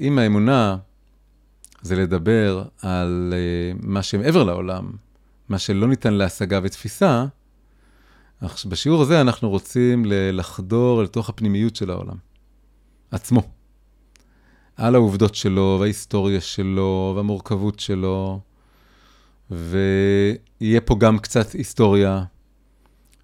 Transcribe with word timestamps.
אם 0.00 0.18
האמונה 0.18 0.76
זה 1.82 1.96
לדבר 1.96 2.62
על 2.82 3.34
uh, 3.34 3.86
מה 3.86 4.02
שמעבר 4.02 4.44
לעולם, 4.44 4.90
מה 5.48 5.58
שלא 5.58 5.88
ניתן 5.88 6.14
להשגה 6.14 6.60
ותפיסה, 6.62 7.26
בשיעור 8.42 9.02
הזה 9.02 9.20
אנחנו 9.20 9.50
רוצים 9.50 10.04
לחדור 10.08 11.02
לתוך 11.02 11.28
הפנימיות 11.28 11.76
של 11.76 11.90
העולם, 11.90 12.16
עצמו. 13.10 13.42
על 14.76 14.94
העובדות 14.94 15.34
שלו, 15.34 15.76
וההיסטוריה 15.80 16.40
שלו, 16.40 17.12
והמורכבות 17.16 17.80
שלו, 17.80 18.40
ויהיה 19.50 20.80
פה 20.84 20.96
גם 20.98 21.18
קצת 21.18 21.52
היסטוריה, 21.52 22.24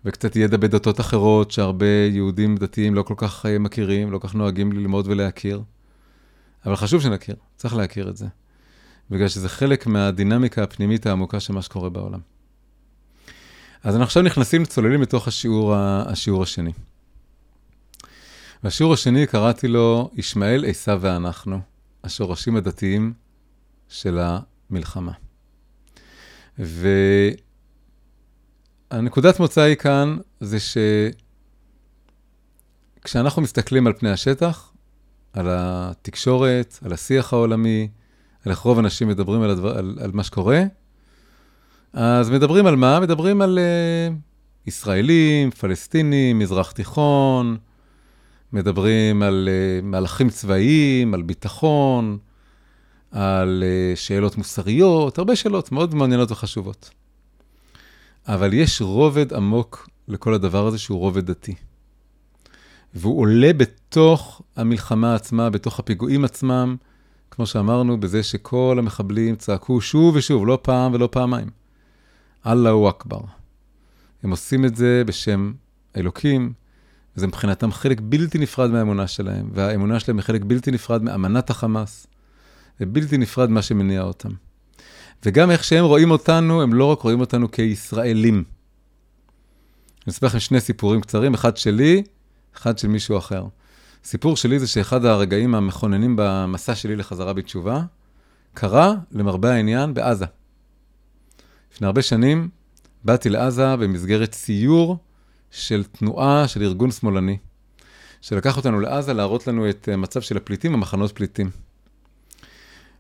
וקצת 0.05 0.37
ידע 0.37 0.57
בדתות 0.57 1.01
אחרות, 1.01 1.51
שהרבה 1.51 1.87
יהודים 2.11 2.57
דתיים 2.57 2.95
לא 2.95 3.03
כל 3.03 3.15
כך 3.17 3.47
אה, 3.47 3.59
מכירים, 3.59 4.13
לא 4.13 4.19
כל 4.19 4.29
כך 4.29 4.35
נוהגים 4.35 4.73
ללמוד 4.73 5.07
ולהכיר. 5.09 5.63
אבל 6.67 6.77
חשוב 6.77 7.03
שנכיר, 7.03 7.37
צריך 7.57 7.75
להכיר 7.75 8.09
את 8.09 8.17
זה. 8.17 8.27
בגלל 9.11 9.29
שזה 9.29 9.49
חלק 9.49 9.87
מהדינמיקה 9.87 10.63
הפנימית 10.63 11.07
העמוקה 11.07 11.41
של 11.41 11.53
מה 11.53 11.63
שקורה 11.63 11.91
בעולם. 11.91 12.21
אז 13.83 13.95
אנחנו 13.95 14.05
עכשיו 14.05 14.23
נכנסים, 14.23 14.65
צוללים 14.65 15.03
לתוך 15.03 15.29
השיעור, 15.29 15.75
השיעור 15.77 16.43
השני. 16.43 16.73
והשיעור 18.65 18.95
השני 18.95 19.27
קראתי 19.27 19.69
לו 19.69 20.11
ישמעאל, 20.15 20.65
עשיו 20.69 20.99
ואנחנו, 21.03 21.61
השורשים 22.05 22.57
הדתיים 22.57 23.13
של 23.89 24.19
המלחמה. 24.71 25.13
והנקודת 28.91 29.41
מוצא 29.41 29.61
היא 29.61 29.77
כאן, 29.77 30.17
זה 30.41 30.59
שכשאנחנו 33.01 33.43
מסתכלים 33.43 33.87
על 33.87 33.93
פני 33.93 34.11
השטח, 34.11 34.74
על 35.35 35.47
התקשורת, 35.51 36.79
על 36.85 36.93
השיח 36.93 37.33
העולמי, 37.33 37.89
על 38.45 38.53
איך 38.53 38.59
רוב 38.59 38.79
אנשים 38.79 39.09
מדברים 39.09 39.43
על, 39.43 39.51
הדבר, 39.51 39.79
על, 39.79 39.99
על 40.01 40.11
מה 40.15 40.23
שקורה, 40.23 40.63
אז 41.93 42.31
מדברים 42.31 42.67
על 42.67 42.77
מה? 42.77 43.01
מדברים 43.01 43.43
על 43.43 43.59
uh, 43.59 44.15
ישראלים, 44.67 45.51
פלסטינים, 45.51 46.39
מזרח 46.39 46.73
תיכון, 46.73 47.57
מדברים 48.53 49.23
על 49.23 49.49
uh, 49.49 49.85
מהלכים 49.85 50.31
צבאיים, 50.31 51.15
על 51.15 51.23
ביטחון, 51.23 52.19
על 53.11 53.65
uh, 53.67 53.97
שאלות 53.99 54.37
מוסריות, 54.37 55.19
הרבה 55.19 55.37
שאלות 55.37 55.73
מאוד 55.73 55.95
מעניינות 55.95 56.31
וחשובות. 56.31 56.91
אבל 58.29 58.53
יש 58.53 58.83
רובד 58.83 59.33
עמוק 59.35 59.89
לכל 60.09 60.35
הדבר 60.35 60.67
הזה 60.67 60.79
שהוא 60.79 60.99
רובד 60.99 61.27
דתי. 61.27 61.55
והוא 62.95 63.21
עולה 63.21 63.53
בתוך 63.53 64.43
המלחמה 64.57 65.15
עצמה, 65.15 65.51
בתוך 65.51 65.79
הפיגועים 65.79 66.25
עצמם, 66.25 66.77
כמו 67.31 67.47
שאמרנו, 67.47 68.01
בזה 68.01 68.23
שכל 68.23 68.77
המחבלים 68.79 69.37
צעקו 69.37 69.81
שוב 69.81 70.17
ושוב, 70.17 70.47
לא 70.47 70.59
פעם 70.63 70.95
ולא 70.95 71.09
פעמיים. 71.13 71.49
אללהו 72.47 72.89
אכבר. 72.89 73.21
הם 74.23 74.31
עושים 74.31 74.65
את 74.65 74.77
זה 74.77 75.03
בשם 75.07 75.53
אלוקים, 75.97 76.53
וזה 77.17 77.27
מבחינתם 77.27 77.73
חלק 77.73 78.01
בלתי 78.03 78.39
נפרד 78.39 78.71
מהאמונה 78.71 79.07
שלהם, 79.07 79.51
והאמונה 79.53 80.01
שלהם 80.01 80.19
היא 80.19 80.25
חלק 80.25 80.43
בלתי 80.45 80.71
נפרד 80.71 81.03
מאמנת 81.03 81.51
החמאס, 81.51 82.07
ובלתי 82.81 83.19
נפרד 83.19 83.51
מה 83.51 83.63
שמניע 83.63 84.03
אותם. 84.03 84.31
וגם 85.25 85.51
איך 85.51 85.65
שהם 85.65 85.85
רואים 85.85 86.11
אותנו, 86.11 86.63
הם 86.63 86.75
לא 86.75 86.85
רק 86.85 87.01
רואים 87.01 87.21
אותנו 87.21 87.51
כישראלים. 87.51 88.35
אני 88.35 90.13
אספר 90.13 90.27
לכם 90.27 90.41
שני 90.41 90.61
סיפורים 90.61 91.01
קצרים, 91.01 91.35
אחד 91.35 91.57
שלי, 91.57 92.03
אחד 92.57 92.79
של 92.79 92.89
מישהו 92.89 93.19
אחר. 93.19 93.45
סיפור 94.05 94.37
שלי 94.37 94.59
זה 94.59 94.67
שאחד 94.67 95.05
הרגעים 95.05 95.55
המכוננים 95.55 96.15
במסע 96.19 96.75
שלי 96.75 96.97
לחזרה 96.97 97.33
בתשובה, 97.33 97.83
קרה, 98.55 98.95
למרבה 99.13 99.55
העניין, 99.55 99.95
בעזה. 99.95 100.25
לפני 101.75 101.87
הרבה 101.87 102.03
שנים 102.03 102.49
באתי 103.05 103.29
לעזה 103.29 103.77
במסגרת 103.77 104.35
סיור 104.35 104.99
של 105.51 105.85
תנועה 105.85 106.49
של 106.49 106.63
ארגון 106.63 106.91
שמאלני, 106.91 107.39
שלקח 108.21 108.57
אותנו 108.57 108.81
לעזה 108.81 109.13
להראות 109.13 109.47
לנו 109.47 109.71
את 109.71 109.89
המצב 109.93 110.21
של 110.21 110.37
הפליטים, 110.37 110.75
המחנות 110.75 111.13
פליטים. 111.13 111.51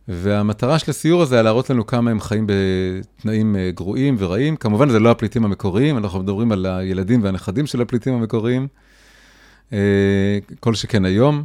והמטרה 0.09 0.79
של 0.79 0.91
הסיור 0.91 1.23
הזה 1.23 1.35
היה 1.35 1.43
להראות 1.43 1.71
לנו 1.71 1.87
כמה 1.87 2.11
הם 2.11 2.21
חיים 2.21 2.47
בתנאים 2.47 3.57
אה, 3.57 3.71
גרועים 3.75 4.17
ורעים. 4.19 4.57
כמובן, 4.57 4.89
זה 4.89 4.99
לא 4.99 5.11
הפליטים 5.11 5.45
המקוריים, 5.45 5.99
אנחנו 5.99 6.21
מדברים 6.21 6.53
על 6.53 6.67
הילדים 6.67 7.23
והנכדים 7.23 7.67
של 7.67 7.81
הפליטים 7.83 8.15
המקוריים. 8.15 8.69
אה, 9.75 10.39
כל 10.61 10.75
שכן 10.75 11.05
היום, 11.05 11.45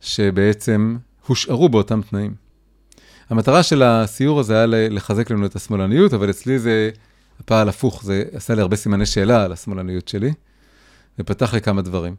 שבעצם 0.00 0.96
הושארו 1.26 1.68
באותם 1.68 2.00
תנאים. 2.10 2.34
המטרה 3.30 3.62
של 3.62 3.82
הסיור 3.82 4.40
הזה 4.40 4.56
היה 4.56 4.66
לחזק 4.66 5.30
לנו 5.30 5.46
את 5.46 5.56
השמאלניות, 5.56 6.14
אבל 6.14 6.30
אצלי 6.30 6.58
זה 6.58 6.90
פעל 7.44 7.68
הפוך, 7.68 8.04
זה 8.04 8.24
עשה 8.32 8.54
לי 8.54 8.60
הרבה 8.60 8.76
סימני 8.76 9.06
שאלה 9.06 9.44
על 9.44 9.52
השמאלניות 9.52 10.08
שלי, 10.08 10.32
ופתח 11.18 11.58
כמה 11.58 11.82
דברים. 11.82 12.14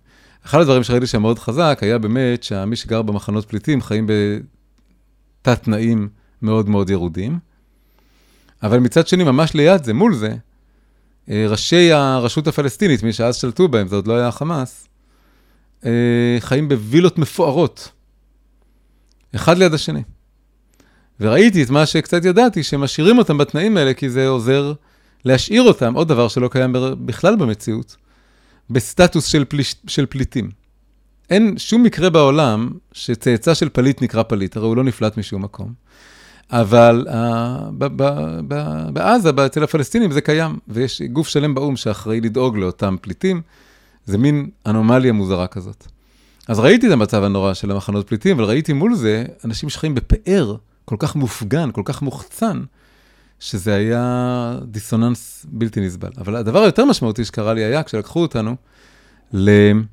אחד 0.45 0.59
הדברים 0.59 0.83
שראיתי 0.83 1.07
שם 1.07 1.21
מאוד 1.21 1.39
חזק, 1.39 1.79
היה 1.81 1.97
באמת 1.97 2.43
שמי 2.43 2.75
שגר 2.75 3.01
במחנות 3.01 3.45
פליטים 3.45 3.81
חיים 3.81 4.07
בתת 4.07 5.63
תנאים 5.63 6.09
מאוד 6.41 6.69
מאוד 6.69 6.89
ירודים, 6.89 7.39
אבל 8.63 8.79
מצד 8.79 9.07
שני, 9.07 9.23
ממש 9.23 9.53
ליד 9.53 9.83
זה, 9.83 9.93
מול 9.93 10.15
זה, 10.15 10.35
אה, 11.29 11.45
ראשי 11.47 11.91
הרשות 11.91 12.47
הפלסטינית, 12.47 13.03
מי 13.03 13.13
שאז 13.13 13.35
שלטו 13.35 13.67
בהם, 13.67 13.87
זה 13.87 13.95
עוד 13.95 14.07
לא 14.07 14.13
היה 14.13 14.27
החמאס, 14.27 14.87
חיים 16.39 16.69
בווילות 16.69 17.17
מפוארות, 17.17 17.91
אחד 19.35 19.57
ליד 19.57 19.73
השני. 19.73 20.03
וראיתי 21.19 21.63
את 21.63 21.69
מה 21.69 21.85
שקצת 21.85 22.25
ידעתי, 22.25 22.63
שמשאירים 22.63 23.17
אותם 23.17 23.37
בתנאים 23.37 23.77
האלה, 23.77 23.93
כי 23.93 24.09
זה 24.09 24.27
עוזר 24.27 24.73
להשאיר 25.25 25.61
אותם, 25.61 25.93
עוד 25.93 26.07
דבר 26.07 26.27
שלא 26.27 26.47
קיים 26.47 26.75
בכלל 27.05 27.35
במציאות, 27.35 27.95
בסטטוס 28.69 29.25
של, 29.25 29.45
פליש, 29.45 29.75
של 29.87 30.05
פליטים. 30.05 30.49
אין 31.29 31.57
שום 31.57 31.83
מקרה 31.83 32.09
בעולם 32.09 32.71
שצאצא 32.91 33.53
של 33.53 33.69
פליט 33.69 34.01
נקרא 34.01 34.23
פליט, 34.23 34.57
הרי 34.57 34.67
הוא 34.67 34.77
לא 34.77 34.83
נפלט 34.83 35.17
משום 35.17 35.41
מקום. 35.41 35.73
אבל 36.51 37.07
uh, 37.07 37.13
בעזה, 38.93 39.31
אצל 39.45 39.63
הפלסטינים 39.63 40.11
זה 40.11 40.21
קיים, 40.21 40.59
ויש 40.67 41.01
גוף 41.01 41.27
שלם 41.27 41.55
באו"ם 41.55 41.75
שאחראי 41.75 42.21
לדאוג 42.21 42.57
לאותם 42.57 42.95
פליטים. 43.01 43.41
זה 44.07 44.17
מין 44.17 44.49
אנומליה 44.65 45.13
מוזרה 45.13 45.47
כזאת. 45.47 45.87
אז 46.47 46.59
ראיתי 46.59 46.87
את 46.87 46.91
המצב 46.91 47.23
הנורא 47.23 47.53
של 47.53 47.71
המחנות 47.71 48.07
פליטים, 48.07 48.39
אבל 48.39 48.47
ראיתי 48.47 48.73
מול 48.73 48.95
זה 48.95 49.25
אנשים 49.45 49.69
שחיים 49.69 49.95
בפאר 49.95 50.55
כל 50.85 50.95
כך 50.99 51.15
מופגן, 51.15 51.71
כל 51.71 51.81
כך 51.85 52.01
מוחצן, 52.01 52.63
שזה 53.39 53.75
היה 53.75 54.55
דיסוננס 54.63 55.45
בלתי 55.49 55.81
נסבל. 55.81 56.09
אבל 56.17 56.35
הדבר 56.35 56.61
היותר 56.63 56.85
משמעותי 56.85 57.25
שקרה 57.25 57.53
לי 57.53 57.63
היה 57.63 57.83
כשלקחו 57.83 58.21
אותנו 58.21 58.55
למין 59.33 59.85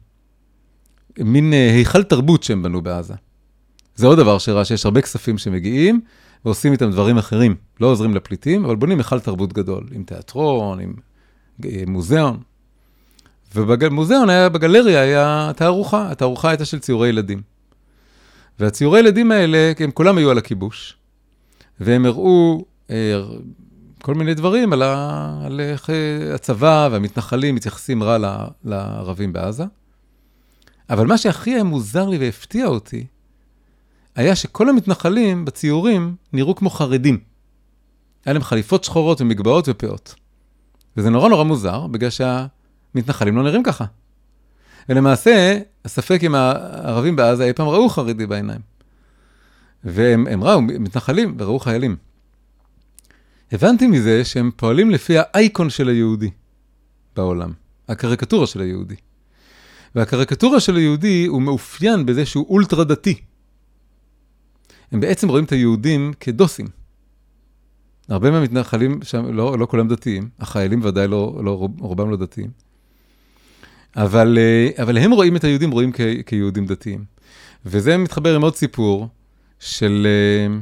אה, 1.53 1.71
היכל 1.77 2.03
תרבות 2.03 2.43
שהם 2.43 2.63
בנו 2.63 2.83
בעזה. 2.83 3.15
זה 3.97 4.07
עוד 4.07 4.19
דבר 4.19 4.39
שראה 4.39 4.65
שיש 4.65 4.85
הרבה 4.85 5.01
כספים 5.01 5.39
שמגיעים 5.39 6.01
ועושים 6.45 6.73
איתם 6.73 6.91
דברים 6.91 7.19
אחרים. 7.19 7.55
לא 7.81 7.87
עוזרים 7.87 8.15
לפליטים, 8.15 8.65
אבל 8.65 8.77
בונים 8.77 8.99
היכל 8.99 9.21
תרבות 9.21 9.53
גדול, 9.53 9.89
עם 9.93 10.03
תיאטרון, 10.03 10.81
עם 10.81 10.95
אה, 11.65 11.83
מוזיאון. 11.87 12.41
ובמוזיאון 13.55 14.31
היה, 14.31 14.49
בגלריה 14.49 15.01
היה 15.01 15.51
תערוכה, 15.57 16.11
התערוכה 16.11 16.49
הייתה 16.49 16.65
של 16.65 16.79
ציורי 16.79 17.09
ילדים. 17.09 17.43
והציורי 18.59 19.01
ילדים 19.01 19.33
האלה, 19.33 19.73
הם 19.79 19.91
כולם 19.91 20.19
היו 20.19 20.31
על 20.31 20.39
הכיבוש, 20.39 20.97
והם 21.81 22.07
הראו 22.07 22.65
אה, 22.91 23.23
כל 24.03 24.15
מיני 24.15 24.35
דברים 24.35 24.73
על, 24.73 24.83
ה, 24.83 25.41
על 25.47 25.61
איך 25.61 25.91
אה, 25.91 26.35
הצבא 26.35 26.89
והמתנחלים 26.93 27.55
מתייחסים 27.55 28.03
רע 28.03 28.19
ל, 28.19 28.25
לערבים 28.65 29.33
בעזה. 29.33 29.65
אבל 30.91 31.07
מה 31.07 31.19
שהכי 31.19 31.51
היה 31.51 31.65
מוזר 31.65 32.09
לי 32.09 32.19
והפתיע 32.19 32.67
אותי, 32.67 33.07
היה 34.15 34.37
שכל 34.37 34.69
המתנחלים 34.69 35.45
בציורים 35.45 36.15
נראו 36.33 36.55
כמו 36.55 36.71
חרדים. 36.71 37.19
היה 38.25 38.33
להם 38.33 38.43
חליפות 38.43 38.85
שחורות 38.85 39.21
ומגבעות 39.21 39.69
ופאות. 39.69 40.15
וזה 40.97 41.11
נורא 41.11 41.29
נורא 41.29 41.45
מוזר, 41.45 41.87
בגלל 41.87 42.11
שה... 42.11 42.47
מתנחלים 42.95 43.37
לא 43.37 43.43
נראים 43.43 43.63
ככה. 43.63 43.85
ולמעשה, 44.89 45.59
הספק 45.85 46.21
אם 46.23 46.35
הערבים 46.35 47.17
בעזה 47.17 47.45
אי 47.45 47.53
פעם 47.53 47.69
ראו 47.69 47.89
חרדי 47.89 48.27
בעיניים. 48.27 48.61
והם 49.85 50.45
ראו 50.45 50.63
מתנחלים 50.63 51.35
וראו 51.39 51.59
חיילים. 51.59 51.97
הבנתי 53.53 53.87
מזה 53.87 54.25
שהם 54.25 54.51
פועלים 54.57 54.91
לפי 54.91 55.15
האייקון 55.19 55.71
של 55.71 55.89
היהודי 55.89 56.31
בעולם, 57.17 57.53
הקריקטורה 57.89 58.47
של 58.47 58.61
היהודי. 58.61 58.95
והקריקטורה 59.95 60.61
של 60.61 60.77
היהודי 60.77 61.27
הוא 61.27 61.43
מאופיין 61.43 62.07
בזה 62.07 62.27
שהוא 62.27 62.47
אולטרה 62.49 62.85
דתי. 62.85 63.21
הם 64.93 65.01
בעצם 65.01 65.29
רואים 65.29 65.45
את 65.45 65.53
היהודים 65.53 66.13
כדוסים. 66.21 66.67
הרבה 68.09 68.31
מהמתנחלים 68.31 69.03
שם, 69.03 69.35
לא, 69.35 69.59
לא 69.59 69.67
כולם 69.67 69.89
דתיים, 69.89 70.29
החיילים 70.39 70.81
ודאי 70.85 71.09
לא, 71.09 71.41
לא, 71.45 71.69
רובם 71.79 72.11
לא 72.11 72.17
דתיים. 72.17 72.64
אבל, 73.97 74.39
אה, 74.39 74.83
אבל 74.83 74.99
הם 74.99 75.13
רואים 75.13 75.37
את 75.37 75.45
היהודים, 75.45 75.71
רואים 75.71 75.93
כ, 75.93 76.01
כיהודים 76.27 76.67
דתיים. 76.67 77.05
וזה 77.67 77.97
מתחבר 77.97 78.35
עם 78.35 78.43
עוד 78.43 78.57
סיפור, 78.57 79.09
של 79.65 80.07
אה, 80.07 80.57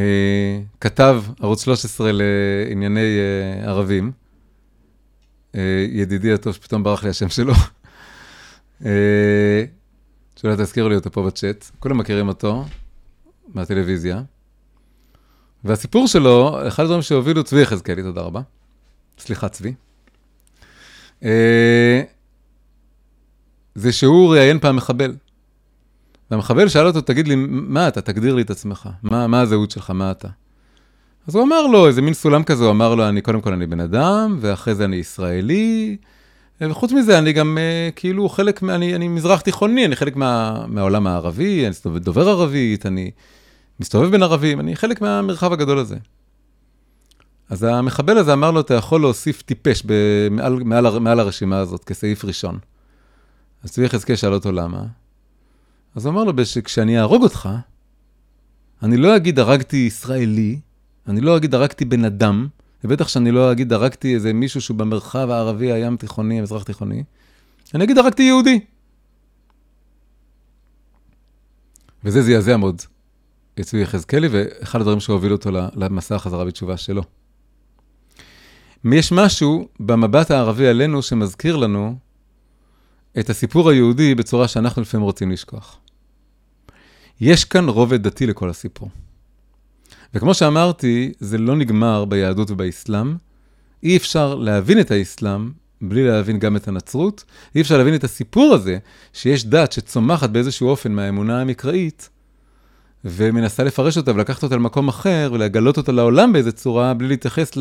אה, 0.00 0.60
כתב 0.80 1.22
ערוץ 1.40 1.64
13 1.64 2.10
לענייני 2.12 3.00
אה, 3.00 3.68
ערבים, 3.68 4.12
אה, 5.54 5.86
ידידי 5.90 6.32
הטוב, 6.32 6.54
שפתאום 6.54 6.82
ברח 6.82 7.04
לי 7.04 7.10
השם 7.10 7.28
שלו, 7.28 7.52
אה, 8.84 9.64
שאולי 10.36 10.56
תזכירו 10.56 10.88
לי 10.88 10.94
אותו 10.94 11.10
פה 11.10 11.22
בצ'אט, 11.22 11.70
כולם 11.78 11.98
מכירים 11.98 12.28
אותו 12.28 12.64
מהטלוויזיה. 13.54 14.22
והסיפור 15.64 16.06
שלו, 16.06 16.68
אחד 16.68 16.82
הדברים 16.82 17.02
שהובילו 17.02 17.44
צבי 17.44 17.62
יחזקאלי, 17.62 18.02
תודה 18.02 18.20
רבה. 18.20 18.40
סליחה, 19.18 19.48
צבי. 19.48 19.74
אה, 21.24 22.02
זה 23.74 23.92
שהוא 23.92 24.34
ראיין 24.34 24.58
פעם 24.58 24.76
מחבל. 24.76 25.14
והמחבל 26.30 26.68
שאל 26.68 26.86
אותו, 26.86 27.00
תגיד 27.00 27.28
לי, 27.28 27.34
מה 27.48 27.88
אתה? 27.88 28.00
תגדיר 28.00 28.34
לי 28.34 28.42
את 28.42 28.50
עצמך. 28.50 28.88
מה, 29.02 29.26
מה 29.26 29.40
הזהות 29.40 29.70
שלך? 29.70 29.90
מה 29.90 30.10
אתה? 30.10 30.28
אז 31.28 31.34
הוא 31.34 31.44
אמר 31.44 31.66
לו, 31.66 31.86
איזה 31.86 32.02
מין 32.02 32.14
סולם 32.14 32.42
כזה, 32.42 32.64
הוא 32.64 32.70
אמר 32.70 32.94
לו, 32.94 33.08
אני, 33.08 33.20
קודם 33.20 33.40
כל 33.40 33.52
אני 33.52 33.66
בן 33.66 33.80
אדם, 33.80 34.38
ואחרי 34.40 34.74
זה 34.74 34.84
אני 34.84 34.96
ישראלי, 34.96 35.96
וחוץ 36.60 36.92
מזה, 36.92 37.18
אני 37.18 37.32
גם 37.32 37.58
uh, 37.58 37.92
כאילו 37.96 38.28
חלק, 38.28 38.62
מה, 38.62 38.74
אני, 38.74 38.94
אני 38.94 39.08
מזרח 39.08 39.40
תיכוני, 39.40 39.84
אני 39.84 39.96
חלק 39.96 40.16
מה, 40.16 40.64
מהעולם 40.68 41.06
הערבי, 41.06 41.66
אני 41.66 41.74
דובר 42.00 42.28
ערבית, 42.28 42.86
אני 42.86 43.10
מסתובב 43.80 44.10
בין 44.10 44.22
ערבים, 44.22 44.60
אני 44.60 44.76
חלק 44.76 45.00
מהמרחב 45.00 45.52
הגדול 45.52 45.78
הזה. 45.78 45.96
אז 47.52 47.62
המחבל 47.62 48.18
הזה 48.18 48.32
אמר 48.32 48.50
לו, 48.50 48.60
אתה 48.60 48.74
יכול 48.74 49.00
להוסיף 49.00 49.42
טיפש 49.42 49.82
במעל, 49.86 50.62
מעל, 50.64 50.98
מעל 50.98 51.20
הרשימה 51.20 51.58
הזאת, 51.58 51.84
כסעיף 51.84 52.24
ראשון. 52.24 52.58
אז 53.62 53.72
צבי 53.72 53.84
יחזקאל 53.84 54.16
שאל 54.16 54.32
אותו 54.32 54.52
למה. 54.52 54.84
אז 55.94 56.06
הוא 56.06 56.12
אמר 56.12 56.24
לו, 56.24 56.44
שכשאני 56.44 56.98
אהרוג 56.98 57.22
אותך, 57.22 57.48
אני 58.82 58.96
לא 58.96 59.16
אגיד 59.16 59.38
הרגתי 59.38 59.76
ישראלי, 59.76 60.58
אני 61.08 61.20
לא 61.20 61.36
אגיד 61.36 61.54
הרגתי 61.54 61.84
בן 61.84 62.04
אדם, 62.04 62.48
ובטח 62.84 63.08
שאני 63.08 63.30
לא 63.30 63.52
אגיד 63.52 63.72
הרגתי 63.72 64.14
איזה 64.14 64.32
מישהו 64.32 64.60
שהוא 64.60 64.76
במרחב 64.76 65.30
הערבי, 65.30 65.72
הים 65.72 65.96
תיכוני, 65.96 66.38
המזרח 66.38 66.62
תיכוני, 66.62 67.04
אני 67.74 67.84
אגיד 67.84 67.98
הרגתי 67.98 68.22
יהודי. 68.22 68.60
וזה 72.04 72.22
זעזע 72.22 72.56
מאוד 72.56 72.82
את 73.60 73.64
צבי 73.64 73.80
יחזקאלי, 73.80 74.28
ואחד 74.30 74.80
הדברים 74.80 75.00
שהובילו 75.00 75.36
אותו 75.36 75.50
למסע 75.74 76.14
החזרה 76.14 76.44
בתשובה 76.44 76.76
שלו. 76.76 77.02
יש 78.84 79.12
משהו 79.12 79.68
במבט 79.80 80.30
הערבי 80.30 80.66
עלינו 80.66 81.02
שמזכיר 81.02 81.56
לנו 81.56 81.96
את 83.18 83.30
הסיפור 83.30 83.70
היהודי 83.70 84.14
בצורה 84.14 84.48
שאנחנו 84.48 84.82
לפעמים 84.82 85.04
רוצים 85.04 85.30
לשכוח. 85.30 85.78
יש 87.20 87.44
כאן 87.44 87.68
רובד 87.68 88.02
דתי 88.02 88.26
לכל 88.26 88.50
הסיפור. 88.50 88.90
וכמו 90.14 90.34
שאמרתי, 90.34 91.12
זה 91.20 91.38
לא 91.38 91.56
נגמר 91.56 92.04
ביהדות 92.04 92.50
ובאסלאם. 92.50 93.16
אי 93.82 93.96
אפשר 93.96 94.34
להבין 94.34 94.80
את 94.80 94.90
האסלאם 94.90 95.50
בלי 95.80 96.08
להבין 96.08 96.38
גם 96.38 96.56
את 96.56 96.68
הנצרות. 96.68 97.24
אי 97.54 97.60
אפשר 97.60 97.78
להבין 97.78 97.94
את 97.94 98.04
הסיפור 98.04 98.54
הזה, 98.54 98.78
שיש 99.12 99.46
דת 99.46 99.72
שצומחת 99.72 100.30
באיזשהו 100.30 100.68
אופן 100.68 100.92
מהאמונה 100.92 101.40
המקראית, 101.40 102.08
ומנסה 103.04 103.64
לפרש 103.64 103.96
אותה 103.96 104.14
ולקחת 104.14 104.42
אותה 104.42 104.56
למקום 104.56 104.88
אחר 104.88 105.30
ולגלות 105.32 105.76
אותה 105.76 105.92
לעולם 105.92 106.32
באיזה 106.32 106.52
צורה, 106.52 106.94
בלי 106.94 107.08
להתייחס 107.08 107.56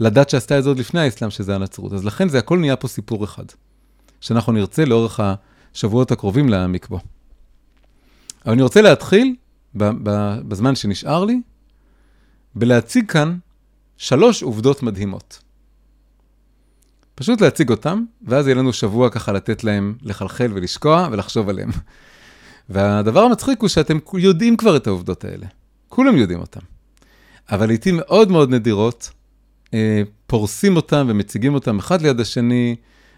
לדת 0.00 0.30
שעשתה 0.30 0.58
את 0.58 0.62
זה 0.62 0.68
עוד 0.70 0.78
לפני 0.78 1.00
האסלאם, 1.00 1.30
שזה 1.30 1.54
הנצרות. 1.54 1.92
אז 1.92 2.04
לכן 2.04 2.28
זה 2.28 2.38
הכל 2.38 2.58
נהיה 2.58 2.76
פה 2.76 2.88
סיפור 2.88 3.24
אחד, 3.24 3.44
שאנחנו 4.20 4.52
נרצה 4.52 4.84
לאורך 4.84 5.20
השבועות 5.74 6.12
הקרובים 6.12 6.48
להעמיק 6.48 6.88
בו. 6.88 7.00
אבל 8.44 8.52
אני 8.52 8.62
רוצה 8.62 8.82
להתחיל, 8.82 9.34
בזמן 9.74 10.74
שנשאר 10.74 11.24
לי, 11.24 11.40
בלהציג 12.54 13.10
כאן 13.10 13.36
שלוש 13.96 14.42
עובדות 14.42 14.82
מדהימות. 14.82 15.42
פשוט 17.14 17.40
להציג 17.40 17.70
אותם, 17.70 18.04
ואז 18.22 18.46
יהיה 18.46 18.54
לנו 18.54 18.72
שבוע 18.72 19.10
ככה 19.10 19.32
לתת 19.32 19.64
להם 19.64 19.94
לחלחל 20.02 20.50
ולשקוע 20.54 21.08
ולחשוב 21.12 21.48
עליהם. 21.48 21.70
והדבר 22.68 23.20
המצחיק 23.20 23.60
הוא 23.60 23.68
שאתם 23.68 23.98
יודעים 24.14 24.56
כבר 24.56 24.76
את 24.76 24.86
העובדות 24.86 25.24
האלה. 25.24 25.46
כולם 25.88 26.16
יודעים 26.16 26.40
אותם. 26.40 26.60
אבל 27.50 27.66
לעיתים 27.66 27.96
מאוד 27.96 28.30
מאוד 28.30 28.50
נדירות, 28.50 29.10
פורסים 30.26 30.76
אותם 30.76 31.06
ומציגים 31.08 31.54
אותם 31.54 31.78
אחד 31.78 32.02
ליד 32.02 32.20
השני, 32.20 32.76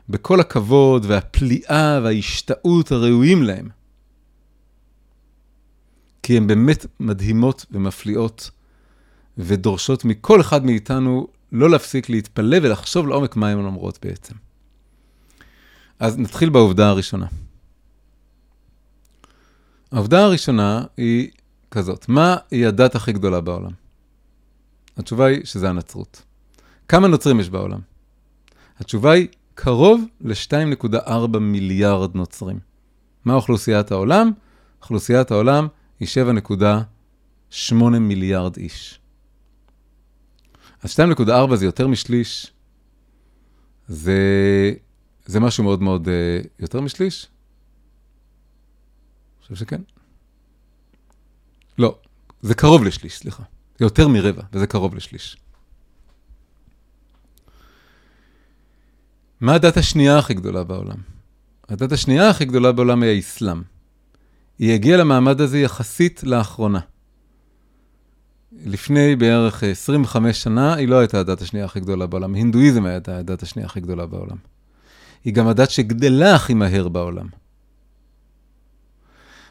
בכל 0.08 0.40
הכבוד 0.40 1.04
והפליאה 1.08 2.00
וההשתאות 2.02 2.92
הראויים 2.92 3.42
להם. 3.42 3.68
כי 6.22 6.36
הן 6.36 6.46
באמת 6.46 6.86
מדהימות 7.00 7.66
ומפליאות, 7.70 8.50
ודורשות 9.38 10.04
מכל 10.04 10.40
אחד 10.40 10.64
מאיתנו 10.64 11.28
לא 11.52 11.70
להפסיק 11.70 12.08
להתפלא 12.08 12.56
ולחשוב 12.62 13.08
לעומק 13.08 13.36
מה 13.36 13.48
הן 13.48 13.58
אומרות 13.58 13.98
בעצם. 14.02 14.34
אז 15.98 16.18
נתחיל 16.18 16.48
בעובדה 16.48 16.88
הראשונה. 16.88 17.26
העובדה 19.92 20.24
הראשונה 20.24 20.84
היא 20.96 21.30
כזאת, 21.70 22.08
מה 22.08 22.36
היא 22.50 22.66
הדת 22.66 22.94
הכי 22.94 23.12
גדולה 23.12 23.40
בעולם? 23.40 23.70
התשובה 24.96 25.26
היא 25.26 25.44
שזה 25.44 25.68
הנצרות. 25.68 26.22
כמה 26.88 27.08
נוצרים 27.08 27.40
יש 27.40 27.50
בעולם? 27.50 27.80
התשובה 28.78 29.12
היא 29.12 29.28
קרוב 29.54 30.04
ל-2.4 30.20 31.38
מיליארד 31.38 32.14
נוצרים. 32.14 32.58
מה 33.24 33.34
אוכלוסיית 33.34 33.90
העולם? 33.90 34.30
אוכלוסיית 34.82 35.30
העולם 35.30 35.68
היא 36.00 36.08
7.8 37.68 37.74
מיליארד 38.00 38.56
איש. 38.56 39.00
אז 40.82 41.00
2.4 41.00 41.56
זה 41.56 41.64
יותר 41.64 41.88
משליש, 41.88 42.52
זה, 43.88 44.18
זה 45.26 45.40
משהו 45.40 45.64
מאוד 45.64 45.82
מאוד 45.82 46.06
uh, 46.08 46.10
יותר 46.58 46.80
משליש? 46.80 47.26
אני 49.36 49.42
חושב 49.42 49.54
שכן. 49.54 49.80
לא, 51.78 51.98
זה 52.42 52.54
קרוב 52.54 52.84
לשליש, 52.84 53.18
סליחה. 53.18 53.42
זה 53.78 53.84
יותר 53.84 54.08
מרבע, 54.08 54.42
וזה 54.52 54.66
קרוב 54.66 54.94
לשליש. 54.94 55.36
מה 59.40 59.54
הדת 59.54 59.76
השנייה 59.76 60.18
הכי 60.18 60.34
גדולה 60.34 60.64
בעולם? 60.64 60.96
הדת 61.68 61.92
השנייה 61.92 62.30
הכי 62.30 62.44
גדולה 62.44 62.72
בעולם 62.72 63.02
היא 63.02 63.10
האסלאם. 63.16 63.62
היא 64.58 64.74
הגיעה 64.74 64.98
למעמד 64.98 65.40
הזה 65.40 65.58
יחסית 65.58 66.22
לאחרונה. 66.24 66.80
לפני 68.64 69.16
בערך 69.16 69.62
25 69.62 70.42
שנה, 70.42 70.74
היא 70.74 70.88
לא 70.88 70.98
הייתה 70.98 71.20
הדת 71.20 71.42
השנייה 71.42 71.64
הכי 71.64 71.80
גדולה 71.80 72.06
בעולם. 72.06 72.34
הינדואיזם 72.34 72.84
הייתה 72.86 73.18
הדת 73.18 73.42
השנייה 73.42 73.66
הכי 73.66 73.80
גדולה 73.80 74.06
בעולם. 74.06 74.36
היא 75.24 75.34
גם 75.34 75.48
הדת 75.48 75.70
שגדלה 75.70 76.34
הכי 76.34 76.54
מהר 76.54 76.88
בעולם. 76.88 77.26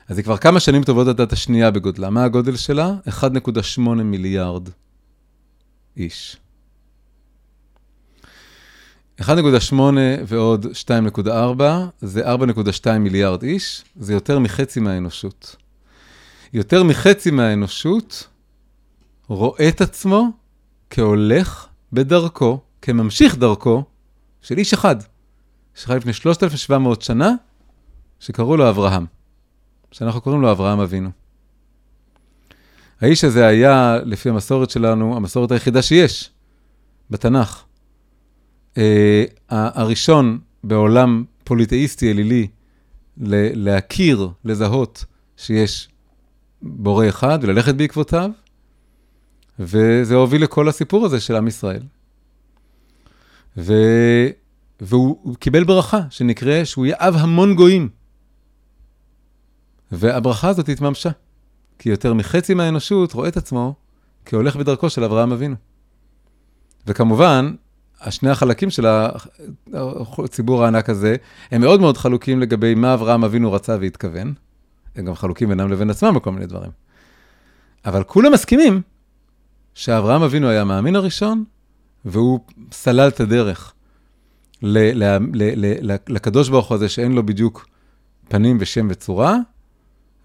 אז 0.08 0.18
היא 0.18 0.24
כבר 0.24 0.38
כמה 0.38 0.60
שנים 0.60 0.84
טובות 0.84 1.08
הדת 1.08 1.34
השנייה 1.34 1.72
בגודלה. 1.72 2.10
מה 2.10 2.24
הגודל 2.24 2.56
שלה? 2.56 2.94
1.8 3.08 3.80
מיליארד 3.80 4.70
איש. 5.98 6.38
1.8 9.22 9.76
ועוד 10.28 10.66
2.4 10.66 11.30
זה 12.02 12.34
4.2 12.36 12.98
מיליארד 13.00 13.44
איש, 13.44 13.84
זה 13.96 14.14
יותר 14.14 14.40
מחצי 14.40 14.80
מהאנושות. 14.80 15.56
יותר 16.54 16.84
מחצי 16.84 17.32
מהאנושות 17.32 18.28
רואה 19.28 19.70
את 19.70 19.82
עצמו 19.82 20.30
כהולך 20.90 21.68
בדרכו, 21.94 22.60
כממשיך 22.82 23.38
דרכו 23.38 23.84
של 24.42 24.58
איש 24.58 24.74
אחד, 24.74 24.96
שחי 25.76 25.96
לפני 25.96 26.14
3,700 26.14 27.02
שנה, 27.02 27.32
שקראו 28.20 28.58
לו 28.58 28.70
אברהם, 28.70 29.06
שאנחנו 29.92 30.22
קוראים 30.22 30.42
לו 30.42 30.52
אברהם 30.52 30.80
אבינו. 30.80 31.10
האיש 33.02 33.24
הזה 33.24 33.48
היה, 33.48 33.98
לפי 34.06 34.30
המסורת 34.30 34.70
שלנו, 34.70 35.16
המסורת 35.16 35.52
היחידה 35.52 35.82
שיש 35.82 36.32
בתנ"ך. 37.10 37.64
Uh, 38.76 38.78
הראשון 39.50 40.40
בעולם 40.64 41.24
פוליטאיסטי 41.44 42.12
אלילי 42.12 42.48
להכיר, 43.18 44.30
לזהות 44.46 45.06
שיש 45.38 45.90
בורא 46.62 47.10
אחד 47.10 47.40
וללכת 47.42 47.76
בעקבותיו, 47.76 48.32
וזה 49.60 50.16
הוביל 50.16 50.44
לכל 50.44 50.70
הסיפור 50.70 51.06
הזה 51.06 51.20
של 51.20 51.36
עם 51.36 51.48
ישראל. 51.48 51.82
ו... 53.58 53.74
והוא 54.82 55.36
קיבל 55.36 55.64
ברכה 55.64 56.00
שנקרא 56.10 56.64
שהוא 56.64 56.86
יהיה 56.86 56.96
אב 57.00 57.16
המון 57.16 57.56
גויים. 57.56 57.90
והברכה 59.92 60.50
הזאת 60.50 60.70
התממשה, 60.70 61.10
כי 61.80 61.90
יותר 61.90 62.14
מחצי 62.14 62.54
מהאנושות 62.54 63.14
רואה 63.14 63.28
את 63.28 63.38
עצמו 63.38 63.76
כהולך 64.26 64.56
בדרכו 64.56 64.90
של 64.90 65.04
אברהם 65.04 65.32
אבינו. 65.32 65.56
וכמובן, 66.88 67.56
השני 68.02 68.30
החלקים 68.30 68.70
של 68.70 68.86
הציבור 70.24 70.64
הענק 70.64 70.90
הזה, 70.90 71.16
הם 71.52 71.62
מאוד 71.62 71.80
מאוד 71.80 71.98
חלוקים 71.98 72.40
לגבי 72.40 72.76
מה 72.76 72.94
אברהם 72.94 73.24
אבינו 73.24 73.52
רצה 73.52 73.78
והתכוון. 73.82 74.34
הם 74.96 75.06
גם 75.06 75.16
חלוקים 75.16 75.50
בינם 75.50 75.72
לבין 75.72 75.90
עצמם 75.90 76.16
בכל 76.16 76.32
מיני 76.32 76.46
דברים. 76.46 76.72
אבל 77.86 78.04
כולם 78.04 78.34
מסכימים 78.34 78.82
שאברהם 79.74 80.22
אבינו 80.22 80.50
היה 80.50 80.62
המאמין 80.62 80.96
הראשון, 80.96 81.44
והוא 82.06 82.40
סלל 82.72 83.08
את 83.08 83.20
הדרך 83.20 83.74
ל- 84.62 85.04
ל- 85.04 85.18
ל- 85.34 85.92
ל- 85.92 85.96
לקדוש 86.08 86.50
ברוך 86.50 86.68
הוא 86.68 86.76
הזה, 86.76 86.90
שאין 86.90 87.12
לו 87.12 87.26
בדיוק 87.26 87.68
פנים 88.30 88.58
ושם 88.60 88.88
וצורה, 88.90 89.38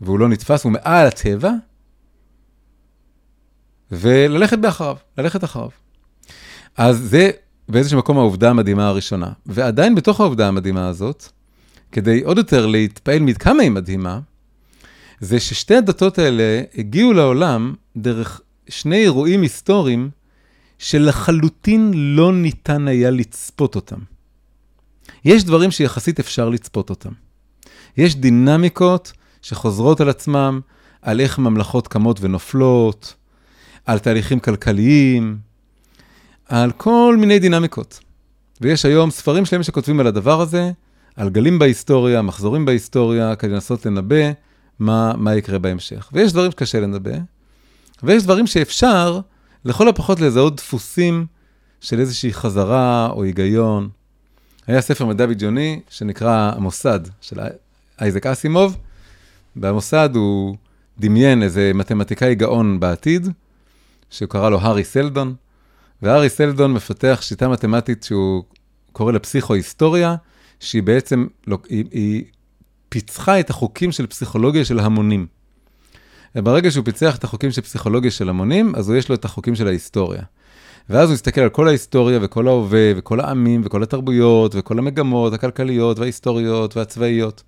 והוא 0.01 0.19
לא 0.19 0.29
נתפס, 0.29 0.65
הוא 0.65 0.73
מעל 0.73 1.07
הטבע, 1.07 1.51
וללכת 3.91 4.59
באחריו, 4.59 4.97
ללכת 5.19 5.45
אחריו. 5.45 5.69
אז 6.77 6.99
זה 6.99 7.31
באיזשהו 7.71 7.99
מקום 7.99 8.19
העובדה 8.19 8.51
המדהימה 8.51 8.89
הראשונה. 8.89 9.33
ועדיין 9.47 9.95
בתוך 9.95 10.21
העובדה 10.21 10.49
המדהימה 10.49 10.89
הזאת, 10.89 11.25
כדי 11.93 12.23
עוד 12.25 12.39
יותר 12.39 12.67
להתפעל 12.67 13.19
מכמה 13.19 13.63
היא 13.63 13.71
מדהימה, 13.71 14.21
זה 15.21 15.41
ששתי 15.41 15.75
הדתות 15.75 16.19
האלה 16.19 16.63
הגיעו 16.75 17.13
לעולם 17.13 17.75
דרך 17.97 18.41
שני 18.69 18.97
אירועים 18.97 19.43
היסטוריים 19.43 20.11
שלחלוטין 20.79 21.91
לא 21.95 22.33
ניתן 22.33 22.89
היה 22.89 23.11
לצפות 23.11 23.77
אותם. 23.77 23.99
יש 25.25 25.45
דברים 25.45 25.71
שיחסית 25.71 26.21
אפשר 26.21 26.49
לצפות 26.49 26.91
אותם. 26.91 27.13
יש 27.97 28.17
דינמיקות 28.17 29.13
שחוזרות 29.43 30.01
על 30.01 30.09
עצמם, 30.09 30.61
על 31.03 31.21
איך 31.21 31.39
ממלכות 31.39 31.89
קמות 31.89 32.19
ונופלות, 32.21 33.15
על 33.87 33.99
תהליכים 33.99 34.41
כלכליים, 34.41 35.39
על 36.51 36.71
כל 36.71 37.17
מיני 37.19 37.39
דינמיקות. 37.39 38.01
ויש 38.61 38.85
היום 38.85 39.11
ספרים 39.11 39.45
שלמים 39.45 39.63
שכותבים 39.63 40.01
על 40.01 40.07
הדבר 40.07 40.41
הזה, 40.41 40.71
על 41.17 41.31
גלים 41.31 41.59
בהיסטוריה, 41.59 42.23
מחזורים 42.23 42.65
בהיסטוריה, 42.65 43.37
כדי 43.37 43.51
לנסות 43.53 43.87
לנבא 43.87 44.31
מה, 44.79 45.13
מה 45.17 45.37
יקרה 45.37 45.59
בהמשך. 45.59 46.11
ויש 46.13 46.33
דברים 46.33 46.51
שקשה 46.51 46.81
לנבא, 46.81 47.19
ויש 48.03 48.23
דברים 48.23 48.47
שאפשר, 48.47 49.21
לכל 49.65 49.89
הפחות 49.89 50.21
לזהות 50.21 50.57
דפוסים 50.57 51.27
של 51.81 52.01
איזושהי 52.01 52.33
חזרה 52.33 53.09
או 53.11 53.23
היגיון. 53.25 53.89
היה 54.67 54.81
ספר 54.81 55.07
מדע 55.07 55.27
בדיוני 55.27 55.81
שנקרא 55.91 56.53
המוסד 56.57 57.01
של 57.21 57.41
אייזק 58.01 58.27
אסימוב. 58.27 58.77
במוסד 59.57 60.11
הוא 60.15 60.57
דמיין 60.99 61.43
איזה 61.43 61.73
מתמטיקאי 61.75 62.35
גאון 62.35 62.81
בעתיד, 62.81 63.29
שהוא 64.11 64.29
קרא 64.29 64.51
לו 64.51 64.61
הארי 64.61 64.85
סלדון, 64.85 65.35
והארי 66.03 66.29
סלדון 66.29 66.73
מפתח 66.73 67.19
שיטה 67.23 67.49
מתמטית 67.49 68.03
שהוא 68.03 68.45
קורא 68.93 69.13
לה 69.13 69.19
פסיכו-היסטוריה, 69.19 70.17
שהיא 70.61 70.83
בעצם, 70.83 71.27
לא, 71.47 71.59
היא, 71.69 71.85
היא 71.91 72.25
פיצחה 72.89 73.41
את 73.41 73.51
החוקים 73.51 73.93
של 73.93 74.07
פסיכולוגיה 74.07 74.65
של 74.65 74.79
המונים. 74.79 75.27
וברגע 76.35 76.71
שהוא 76.71 76.85
פיצח 76.85 77.17
את 77.17 77.25
החוקים 77.25 77.51
של 77.51 77.63
פסיכולוגיה 77.63 78.11
של 78.11 78.29
המונים, 78.29 78.75
אז 78.75 78.91
יש 78.91 79.09
לו 79.09 79.15
את 79.15 79.25
החוקים 79.25 79.55
של 79.55 79.67
ההיסטוריה. 79.67 80.23
ואז 80.91 81.09
הוא 81.09 81.15
הסתכל 81.15 81.41
על 81.41 81.49
כל 81.49 81.69
ההיסטוריה 81.69 82.19
וכל 82.23 82.49
ההווה 82.49 82.93
וכל 82.97 83.21
העמים 83.21 83.63
וכל 83.65 83.83
התרבויות 83.83 84.55
וכל 84.55 84.79
המגמות 84.79 85.33
הכלכליות 85.33 85.99
וההיסטוריות 85.99 86.77
והצבאיות. 86.77 87.43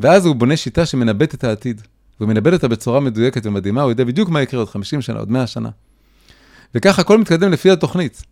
ואז 0.00 0.26
הוא 0.26 0.36
בונה 0.36 0.56
שיטה 0.56 0.86
שמנבאת 0.86 1.34
את 1.34 1.44
העתיד. 1.44 1.82
והוא 2.20 2.28
מנבא 2.28 2.52
אותה 2.52 2.68
בצורה 2.68 3.00
מדויקת 3.00 3.46
ומדהימה, 3.46 3.82
הוא 3.82 3.90
יודע 3.90 4.04
בדיוק 4.04 4.28
מה 4.28 4.42
יקרה 4.42 4.60
עוד 4.60 4.68
50 4.68 5.02
שנה, 5.02 5.18
עוד 5.18 5.30
100 5.30 5.46
שנה. 5.46 5.68
וככה 6.74 7.02
הכל 7.02 7.18
מתקדם 7.18 7.52
לפי 7.52 7.70
התוכנית. 7.70 8.22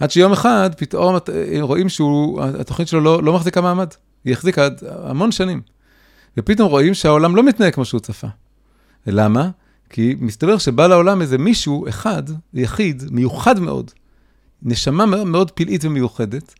עד 0.00 0.10
שיום 0.10 0.32
אחד 0.32 0.70
פתאום 0.76 1.16
רואים 1.60 1.88
שהתוכנית 1.88 2.88
שלו 2.88 3.00
לא, 3.00 3.22
לא 3.22 3.32
מחזיקה 3.32 3.60
מעמד. 3.60 3.88
היא 4.24 4.32
החזיקה 4.32 4.64
עד 4.64 4.80
המון 5.04 5.32
שנים. 5.32 5.60
ופתאום 6.36 6.68
רואים 6.68 6.94
שהעולם 6.94 7.36
לא 7.36 7.42
מתנהג 7.42 7.74
כמו 7.74 7.84
שהוא 7.84 8.00
צפה. 8.00 8.26
ולמה? 9.06 9.50
כי 9.90 10.16
מסתבר 10.20 10.58
שבא 10.58 10.86
לעולם 10.86 11.20
איזה 11.20 11.38
מישהו 11.38 11.88
אחד, 11.88 12.22
יחיד, 12.54 13.02
מיוחד 13.10 13.60
מאוד, 13.60 13.90
נשמה 14.62 15.06
מאוד 15.06 15.50
פלאית 15.50 15.84
ומיוחדת, 15.84 16.54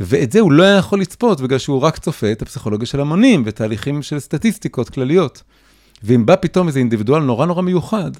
ואת 0.00 0.32
זה 0.32 0.40
הוא 0.40 0.52
לא 0.52 0.62
היה 0.62 0.76
יכול 0.76 1.00
לצפות, 1.00 1.40
בגלל 1.40 1.58
שהוא 1.58 1.80
רק 1.80 1.98
צופה 1.98 2.32
את 2.32 2.42
הפסיכולוגיה 2.42 2.86
של 2.86 3.00
המונים 3.00 3.42
ותהליכים 3.46 4.02
של 4.02 4.18
סטטיסטיקות 4.18 4.90
כלליות. 4.90 5.42
ואם 6.02 6.26
בא 6.26 6.36
פתאום 6.40 6.68
איזה 6.68 6.78
אינדיבידואל 6.78 7.22
נורא 7.22 7.46
נורא 7.46 7.62
מיוחד, 7.62 8.10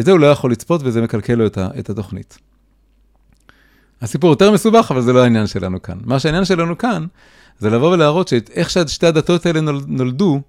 את 0.00 0.04
זה 0.04 0.10
הוא 0.10 0.20
לא 0.20 0.26
יכול 0.26 0.52
לצפות 0.52 0.80
וזה 0.84 1.02
מקלקל 1.02 1.34
לו 1.34 1.46
את, 1.46 1.58
את 1.58 1.90
התוכנית. 1.90 2.38
הסיפור 4.00 4.30
יותר 4.30 4.52
מסובך, 4.52 4.90
אבל 4.90 5.00
זה 5.00 5.12
לא 5.12 5.22
העניין 5.22 5.46
שלנו 5.46 5.82
כאן. 5.82 5.98
מה 6.04 6.18
שהעניין 6.18 6.44
שלנו 6.44 6.78
כאן, 6.78 7.06
זה 7.58 7.70
לבוא 7.70 7.92
ולהראות 7.92 8.28
שאיך 8.28 8.70
ששתי 8.70 9.06
הדתות 9.06 9.46
האלה 9.46 9.60
נולדו, 9.86 10.40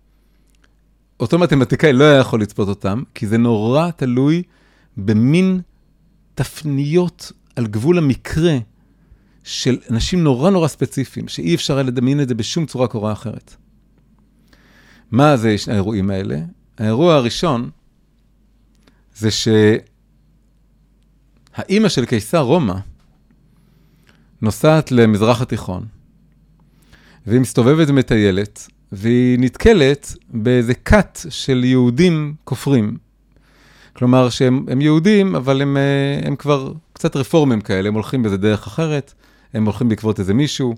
אותו 1.19 1.39
מתמטיקאי 1.39 1.93
לא 1.93 2.03
היה 2.03 2.19
יכול 2.19 2.41
לצפות 2.41 2.67
אותם, 2.67 3.03
כי 3.15 3.27
זה 3.27 3.37
נורא 3.37 3.89
תלוי 3.91 4.43
במין 4.97 5.61
תפניות 6.35 7.31
על 7.55 7.67
גבול 7.67 7.97
המקרה 7.97 8.57
של 9.43 9.77
אנשים 9.89 10.23
נורא 10.23 10.49
נורא 10.49 10.67
ספציפיים, 10.67 11.27
שאי 11.27 11.55
אפשר 11.55 11.73
היה 11.73 11.83
לדמיין 11.83 12.21
את 12.21 12.29
זה 12.29 12.35
בשום 12.35 12.65
צורה 12.65 12.87
קורה 12.87 13.11
אחרת. 13.11 13.55
מה 15.11 15.37
זה 15.37 15.55
האירועים 15.67 16.09
האלה? 16.09 16.39
האירוע 16.77 17.15
הראשון 17.15 17.69
זה 19.17 19.29
שהאימא 21.57 21.89
של 21.89 22.05
קיסר 22.05 22.39
רומא 22.41 22.73
נוסעת 24.41 24.91
למזרח 24.91 25.41
התיכון, 25.41 25.85
והיא 27.27 27.39
מסתובבת 27.39 27.89
ומטיילת, 27.89 28.67
והיא 28.91 29.39
נתקלת 29.39 30.13
באיזה 30.29 30.73
כת 30.73 31.19
של 31.29 31.63
יהודים 31.63 32.35
כופרים. 32.43 32.97
כלומר 33.93 34.29
שהם 34.29 34.81
יהודים, 34.81 35.35
אבל 35.35 35.61
הם, 35.61 35.77
אה, 35.77 36.19
הם 36.27 36.35
כבר 36.35 36.73
קצת 36.93 37.15
רפורמים 37.15 37.61
כאלה, 37.61 37.87
הם 37.87 37.93
הולכים 37.93 38.23
באיזה 38.23 38.37
דרך 38.37 38.67
אחרת, 38.67 39.13
הם 39.53 39.65
הולכים 39.65 39.89
בעקבות 39.89 40.19
איזה 40.19 40.33
מישהו 40.33 40.75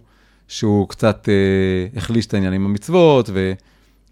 שהוא 0.48 0.90
קצת 0.90 1.30
אה, 1.30 1.98
החליש 1.98 2.26
את 2.26 2.34
העניין 2.34 2.54
עם 2.54 2.66
המצוות, 2.66 3.30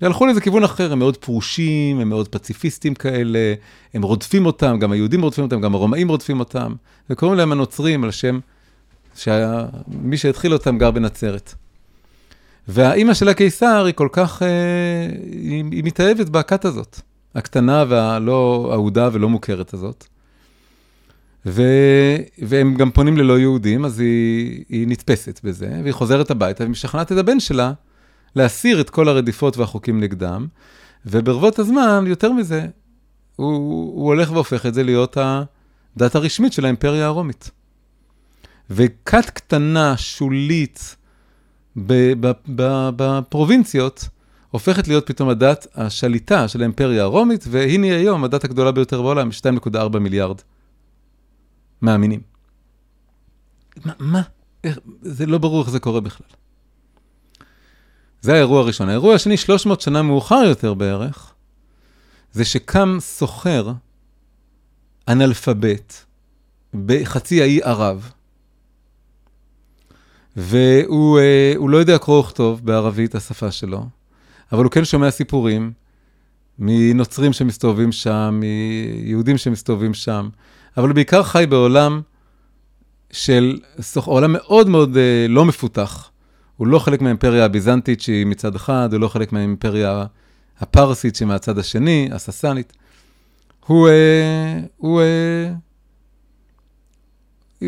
והלכו 0.01 0.25
לאיזה 0.25 0.41
כיוון 0.41 0.63
אחר, 0.63 0.91
הם 0.91 0.99
מאוד 0.99 1.17
פרושים, 1.17 1.99
הם 1.99 2.09
מאוד 2.09 2.27
פציפיסטים 2.27 2.95
כאלה, 2.95 3.53
הם 3.93 4.01
רודפים 4.01 4.45
אותם, 4.45 4.79
גם 4.79 4.91
היהודים 4.91 5.21
רודפים 5.21 5.43
אותם, 5.43 5.61
גם 5.61 5.75
הרומאים 5.75 6.07
רודפים 6.07 6.39
אותם, 6.39 6.73
וקוראים 7.09 7.37
להם 7.37 7.51
הנוצרים 7.51 8.03
על 8.03 8.11
שם 8.11 8.39
שמי 9.15 10.17
שהתחיל 10.17 10.53
אותם 10.53 10.77
גר 10.77 10.91
בנצרת. 10.91 11.53
והאימא 12.67 13.13
של 13.13 13.29
הקיסר 13.29 13.85
היא 13.85 13.93
כל 13.93 14.07
כך, 14.11 14.43
אה, 14.43 14.47
היא, 15.31 15.63
היא 15.71 15.83
מתאהבת 15.83 16.29
בכת 16.29 16.65
הזאת, 16.65 16.99
הקטנה 17.35 17.85
והלא 17.87 18.69
אהודה 18.73 19.09
ולא 19.13 19.29
מוכרת 19.29 19.73
הזאת. 19.73 20.05
ו... 21.45 21.63
והם 22.39 22.75
גם 22.75 22.91
פונים 22.91 23.17
ללא 23.17 23.39
יהודים, 23.39 23.85
אז 23.85 23.99
היא, 23.99 24.63
היא 24.69 24.87
נתפסת 24.87 25.39
בזה, 25.43 25.79
והיא 25.83 25.93
חוזרת 25.93 26.31
הביתה 26.31 26.63
ומשכנעת 26.63 27.11
את 27.11 27.17
הבן 27.17 27.39
שלה 27.39 27.73
להסיר 28.35 28.81
את 28.81 28.89
כל 28.89 29.09
הרדיפות 29.09 29.57
והחוקים 29.57 29.99
נגדם, 29.99 30.47
וברבות 31.05 31.59
הזמן, 31.59 32.03
יותר 32.07 32.31
מזה, 32.31 32.65
הוא, 33.35 33.55
הוא 33.95 34.07
הולך 34.07 34.31
והופך 34.31 34.65
את 34.65 34.73
זה 34.73 34.83
להיות 34.83 35.17
הדת 35.17 36.15
הרשמית 36.15 36.53
של 36.53 36.65
האימפריה 36.65 37.05
הרומית. 37.05 37.51
וכת 38.69 39.29
קטנה, 39.29 39.97
שולית, 39.97 40.95
בפרובינציות, 42.95 44.07
הופכת 44.51 44.87
להיות 44.87 45.07
פתאום 45.07 45.29
הדת 45.29 45.67
השליטה 45.75 46.47
של 46.47 46.61
האימפריה 46.61 47.03
הרומית, 47.03 47.45
והנה 47.49 47.87
היום 47.87 48.23
הדת 48.23 48.43
הגדולה 48.43 48.71
ביותר 48.71 49.01
בעולם, 49.01 49.29
2.4 49.69 49.99
מיליארד 49.99 50.41
מאמינים. 51.81 52.21
מה? 53.85 53.93
מה? 53.99 54.21
איך, 54.63 54.79
זה 55.01 55.25
לא 55.25 55.37
ברור 55.37 55.61
איך 55.61 55.69
זה 55.69 55.79
קורה 55.79 56.01
בכלל. 56.01 56.27
זה 58.27 58.33
האירוע 58.33 58.61
הראשון. 58.61 58.89
האירוע 58.89 59.15
השני, 59.15 59.37
300 59.37 59.81
שנה 59.81 60.01
מאוחר 60.01 60.43
יותר 60.47 60.73
בערך, 60.73 61.33
זה 62.31 62.45
שקם 62.45 62.97
סוחר 62.99 63.71
אנאלפבית 65.07 66.05
בחצי 66.85 67.41
האי 67.41 67.59
ערב, 67.63 68.11
והוא 70.35 71.19
אה, 71.19 71.53
לא 71.67 71.77
יודע 71.77 71.97
קרוא 71.97 72.19
וכתוב 72.19 72.65
בערבית, 72.65 73.15
השפה 73.15 73.51
שלו, 73.51 73.85
אבל 74.51 74.63
הוא 74.63 74.71
כן 74.71 74.85
שומע 74.85 75.11
סיפורים 75.11 75.71
מנוצרים 76.59 77.33
שמסתובבים 77.33 77.91
שם, 77.91 78.39
מיהודים 78.41 79.37
שמסתובבים 79.37 79.93
שם, 79.93 80.29
אבל 80.77 80.87
הוא 80.87 80.95
בעיקר 80.95 81.23
חי 81.23 81.45
בעולם 81.49 82.01
של, 83.11 83.59
עולם 84.05 84.33
מאוד 84.33 84.69
מאוד 84.69 84.97
אה, 84.97 85.25
לא 85.29 85.45
מפותח. 85.45 86.11
הוא 86.57 86.67
לא 86.67 86.79
חלק 86.79 87.01
מהאימפריה 87.01 87.45
הביזנטית 87.45 88.01
שהיא 88.01 88.25
מצד 88.25 88.55
אחד, 88.55 88.89
הוא 88.91 89.01
לא 89.01 89.07
חלק 89.07 89.31
מהאימפריה 89.31 90.05
הפרסית 90.59 91.15
שהיא 91.15 91.27
מהצד 91.27 91.57
השני, 91.57 92.09
הססנית. 92.11 92.73
הוא, 93.65 93.89
אה, 93.89 94.59
הוא 94.77 95.01
אה, 95.01 95.53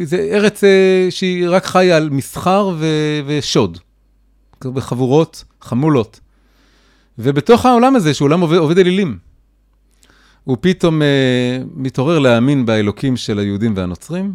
זה 0.04 0.18
ארץ 0.32 0.64
אה, 0.64 1.08
שהיא 1.10 1.50
רק 1.50 1.66
חיה 1.66 1.98
על 1.98 2.10
מסחר 2.10 2.70
ו- 2.80 3.22
ושוד, 3.26 3.78
בחבורות, 4.64 5.44
חמולות. 5.62 6.20
ובתוך 7.20 7.66
העולם 7.66 7.96
הזה, 7.96 8.14
שהוא 8.14 8.26
עולם 8.26 8.42
עובד, 8.42 8.58
עובד 8.58 8.78
אלילים, 8.78 9.18
הוא 10.44 10.58
פתאום 10.62 11.02
אה, 11.02 11.60
מתעורר 11.74 12.20
להאמין 12.20 12.66
באלוקים 12.66 13.18
של 13.18 13.40
היהודים 13.40 13.74
והנוצרים, 13.76 14.34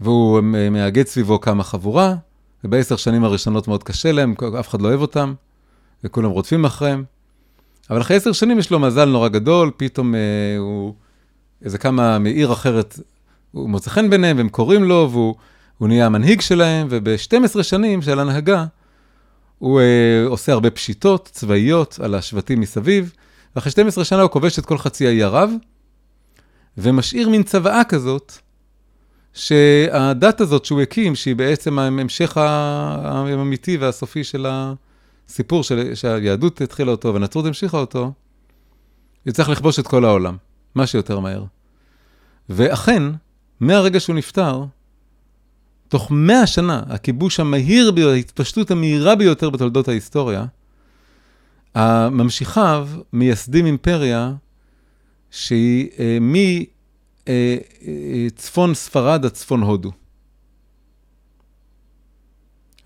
והוא 0.00 0.40
אה, 0.54 0.70
מאגד 0.70 1.06
סביבו 1.06 1.40
כמה 1.40 1.64
חבורה, 1.64 2.14
ובעשר 2.64 2.96
שנים 2.96 3.24
הראשונות 3.24 3.68
מאוד 3.68 3.82
קשה 3.82 4.12
להם, 4.12 4.34
אף 4.60 4.68
אחד 4.68 4.82
לא 4.82 4.88
אוהב 4.88 5.00
אותם, 5.00 5.34
וכולם 6.04 6.30
רודפים 6.30 6.64
אחריהם. 6.64 7.04
אבל 7.90 8.00
אחרי 8.00 8.16
עשר 8.16 8.32
שנים 8.32 8.58
יש 8.58 8.70
לו 8.70 8.78
מזל 8.78 9.04
נורא 9.04 9.28
גדול, 9.28 9.70
פתאום 9.76 10.14
אה, 10.14 10.20
הוא, 10.58 10.94
איזה 11.64 11.78
כמה 11.78 12.18
מעיר 12.18 12.52
אחרת, 12.52 13.00
הוא 13.52 13.70
מוצא 13.70 13.90
חן 13.90 14.10
ביניהם, 14.10 14.36
והם 14.36 14.48
קוראים 14.48 14.84
לו, 14.84 15.08
והוא 15.12 15.88
נהיה 15.88 16.06
המנהיג 16.06 16.40
שלהם, 16.40 16.86
וב-12 16.90 17.62
שנים 17.62 18.02
של 18.02 18.20
הנהגה, 18.20 18.64
הוא 19.58 19.80
אה, 19.80 20.24
עושה 20.26 20.52
הרבה 20.52 20.70
פשיטות 20.70 21.28
צבאיות 21.32 21.98
על 22.02 22.14
השבטים 22.14 22.60
מסביב, 22.60 23.12
ואחרי 23.56 23.72
12 23.72 24.04
שנה 24.04 24.22
הוא 24.22 24.30
כובש 24.30 24.58
את 24.58 24.66
כל 24.66 24.78
חצי 24.78 25.06
האי 25.06 25.22
ערב, 25.22 25.50
ומשאיר 26.78 27.28
מין 27.28 27.42
צוואה 27.42 27.84
כזאת, 27.84 28.32
שהדת 29.34 30.40
הזאת 30.40 30.64
שהוא 30.64 30.80
הקים, 30.80 31.14
שהיא 31.14 31.36
בעצם 31.36 31.78
ההמשך 31.78 32.36
האמיתי 32.36 33.76
והסופי 33.76 34.24
של 34.24 34.46
הסיפור 34.48 35.62
של, 35.62 35.94
שהיהדות 35.94 36.60
התחילה 36.60 36.90
אותו 36.90 37.14
והנצרות 37.14 37.46
המשיכה 37.46 37.78
אותו, 37.78 38.12
יצטרך 39.26 39.48
לכבוש 39.48 39.78
את 39.78 39.86
כל 39.86 40.04
העולם, 40.04 40.36
מה 40.74 40.86
שיותר 40.86 41.18
מהר. 41.18 41.44
ואכן, 42.48 43.02
מהרגע 43.60 44.00
שהוא 44.00 44.16
נפטר, 44.16 44.64
תוך 45.88 46.10
מאה 46.10 46.46
שנה, 46.46 46.82
הכיבוש 46.88 47.40
המהיר 47.40 47.90
ביותר, 47.90 48.12
ההתפשטות 48.12 48.70
המהירה 48.70 49.14
ביותר 49.14 49.50
בתולדות 49.50 49.88
ההיסטוריה, 49.88 50.44
ממשיכיו 52.10 52.88
מייסדים 53.12 53.66
אימפריה 53.66 54.32
שהיא 55.30 55.88
אה, 55.98 56.18
מצפון 57.28 58.70
אה, 58.70 58.74
ספרד 58.74 59.24
עד 59.24 59.32
צפון 59.32 59.62
הודו, 59.62 59.92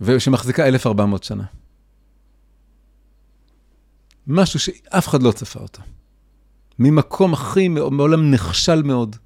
ושמחזיקה 0.00 0.66
1,400 0.66 1.24
שנה. 1.24 1.44
משהו 4.26 4.60
שאף 4.60 5.08
אחד 5.08 5.22
לא 5.22 5.32
צפה 5.32 5.60
אותו. 5.60 5.82
ממקום 6.78 7.32
הכי, 7.32 7.68
מעולם 7.68 8.30
נכשל 8.30 8.82
מאוד, 8.82 9.16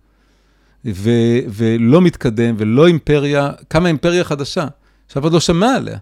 ו, 0.85 1.11
ולא 1.49 2.00
מתקדם, 2.00 2.55
ולא 2.59 2.87
אימפריה, 2.87 3.52
קמה 3.69 3.88
אימפריה 3.88 4.25
חדשה, 4.25 4.67
שאף 5.09 5.23
אחד 5.23 5.33
לא 5.33 5.40
שמע 5.40 5.75
עליה. 5.75 5.99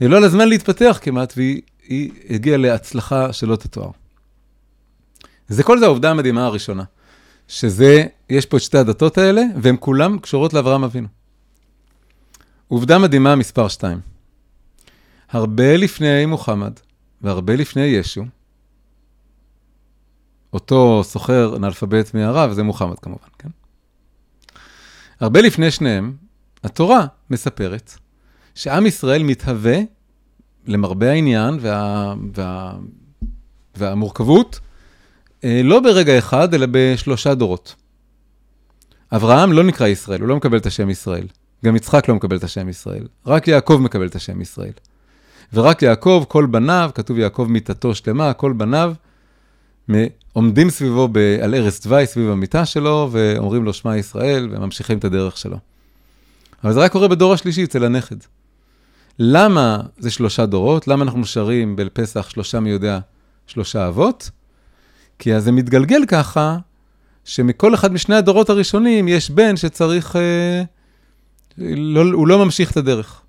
היא 0.00 0.08
לא 0.08 0.16
על 0.16 0.24
הזמן 0.24 0.48
להתפתח 0.48 0.98
כמעט, 1.02 1.32
והיא 1.36 1.62
היא 1.90 2.10
הגיעה 2.30 2.56
להצלחה 2.56 3.32
שלא 3.32 3.56
תתואר. 3.56 3.90
זה 5.48 5.62
כל 5.62 5.78
זה 5.78 5.84
העובדה 5.84 6.10
המדהימה 6.10 6.44
הראשונה, 6.46 6.84
שזה, 7.50 8.04
יש 8.28 8.46
פה 8.46 8.56
את 8.56 8.62
שתי 8.62 8.78
הדתות 8.78 9.18
האלה, 9.18 9.42
והן 9.62 9.76
כולן 9.80 10.18
קשורות 10.18 10.52
לאברהם 10.54 10.84
אבינו. 10.84 11.08
עובדה 12.68 12.98
מדהימה 12.98 13.36
מספר 13.36 13.68
2. 13.68 14.00
הרבה 15.30 15.76
לפני 15.76 16.26
מוחמד 16.26 16.72
והרבה 17.22 17.56
לפני 17.56 17.82
ישו, 17.82 18.24
אותו 20.52 21.00
סוחר 21.04 21.56
אנאלפבית 21.56 22.14
מערב, 22.14 22.52
זה 22.52 22.62
מוחמד 22.62 22.98
כמובן, 22.98 23.28
כן? 23.38 23.48
הרבה 25.20 25.40
לפני 25.40 25.70
שניהם, 25.70 26.16
התורה 26.64 27.06
מספרת 27.30 27.92
שעם 28.54 28.86
ישראל 28.86 29.22
מתהווה 29.22 29.78
למרבה 30.66 31.10
העניין 31.10 31.58
וה, 31.60 32.14
וה, 32.34 32.74
והמורכבות, 33.76 34.60
לא 35.44 35.80
ברגע 35.80 36.18
אחד, 36.18 36.54
אלא 36.54 36.66
בשלושה 36.70 37.34
דורות. 37.34 37.74
אברהם 39.12 39.52
לא 39.52 39.62
נקרא 39.62 39.86
ישראל, 39.86 40.20
הוא 40.20 40.28
לא 40.28 40.36
מקבל 40.36 40.58
את 40.58 40.66
השם 40.66 40.90
ישראל. 40.90 41.26
גם 41.64 41.76
יצחק 41.76 42.08
לא 42.08 42.14
מקבל 42.14 42.36
את 42.36 42.44
השם 42.44 42.68
ישראל. 42.68 43.06
רק 43.26 43.48
יעקב 43.48 43.80
מקבל 43.82 44.06
את 44.06 44.16
השם 44.16 44.40
ישראל. 44.40 44.72
ורק 45.52 45.82
יעקב, 45.82 46.24
כל 46.28 46.46
בניו, 46.46 46.90
כתוב 46.94 47.18
יעקב 47.18 47.46
מיתתו 47.50 47.94
שלמה, 47.94 48.32
כל 48.32 48.52
בניו, 48.52 48.92
עומדים 50.32 50.70
סביבו 50.70 51.08
ב, 51.12 51.18
על 51.42 51.54
ערש 51.54 51.80
דווי, 51.80 52.06
סביב 52.06 52.30
המיטה 52.30 52.66
שלו, 52.66 53.08
ואומרים 53.12 53.64
לו 53.64 53.72
שמע 53.72 53.96
ישראל, 53.96 54.48
וממשיכים 54.50 54.98
את 54.98 55.04
הדרך 55.04 55.36
שלו. 55.36 55.56
אבל 56.64 56.72
זה 56.72 56.80
רק 56.80 56.92
קורה 56.92 57.08
בדור 57.08 57.32
השלישי, 57.32 57.64
אצל 57.64 57.84
הנכד. 57.84 58.16
למה 59.18 59.80
זה 59.98 60.10
שלושה 60.10 60.46
דורות? 60.46 60.88
למה 60.88 61.04
אנחנו 61.04 61.24
שרים 61.24 61.76
בל 61.76 61.88
פסח 61.92 62.28
שלושה 62.30 62.60
מי 62.60 62.70
יודע 62.70 62.98
שלושה 63.46 63.88
אבות? 63.88 64.30
כי 65.20 65.34
אז 65.34 65.44
זה 65.44 65.52
מתגלגל 65.52 66.06
ככה, 66.08 66.56
שמכל 67.24 67.74
אחד 67.74 67.92
משני 67.92 68.16
הדורות 68.16 68.50
הראשונים 68.50 69.08
יש 69.08 69.30
בן 69.30 69.56
שצריך, 69.56 70.16
אה, 70.16 70.62
לא, 71.58 72.00
הוא 72.12 72.28
לא 72.28 72.44
ממשיך 72.44 72.70
את 72.70 72.76
הדרך. 72.76 73.20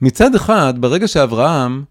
מצד 0.00 0.34
אחד, 0.34 0.74
ברגע 0.76 1.08
שאברהם 1.08 1.84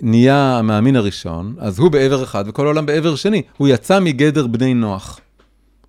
נהיה 0.00 0.58
המאמין 0.58 0.96
הראשון, 0.96 1.54
אז 1.58 1.78
הוא 1.78 1.90
בעבר 1.90 2.24
אחד 2.24 2.44
וכל 2.46 2.66
העולם 2.66 2.86
בעבר 2.86 3.16
שני. 3.16 3.42
הוא 3.56 3.68
יצא 3.68 4.00
מגדר 4.00 4.46
בני 4.46 4.74
נוח. 4.74 5.20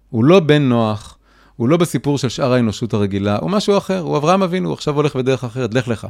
הוא 0.10 0.26
לא 0.26 0.40
בן 0.40 0.62
נוח, 0.62 1.18
הוא 1.56 1.70
לא 1.70 1.78
בסיפור 1.78 2.18
של 2.18 2.30
שאר 2.30 2.54
האנושות 2.54 2.94
הרגילה, 2.94 3.38
הוא 3.38 3.52
משהו 3.52 3.78
אחר, 3.78 4.00
הוא 4.00 4.18
אברהם 4.18 4.44
אבינו, 4.44 4.70
הוא 4.70 4.74
עכשיו 4.74 4.96
הולך 4.96 5.16
בדרך 5.16 5.44
אחרת, 5.44 5.74
לך 5.74 5.88
לך. 5.88 6.08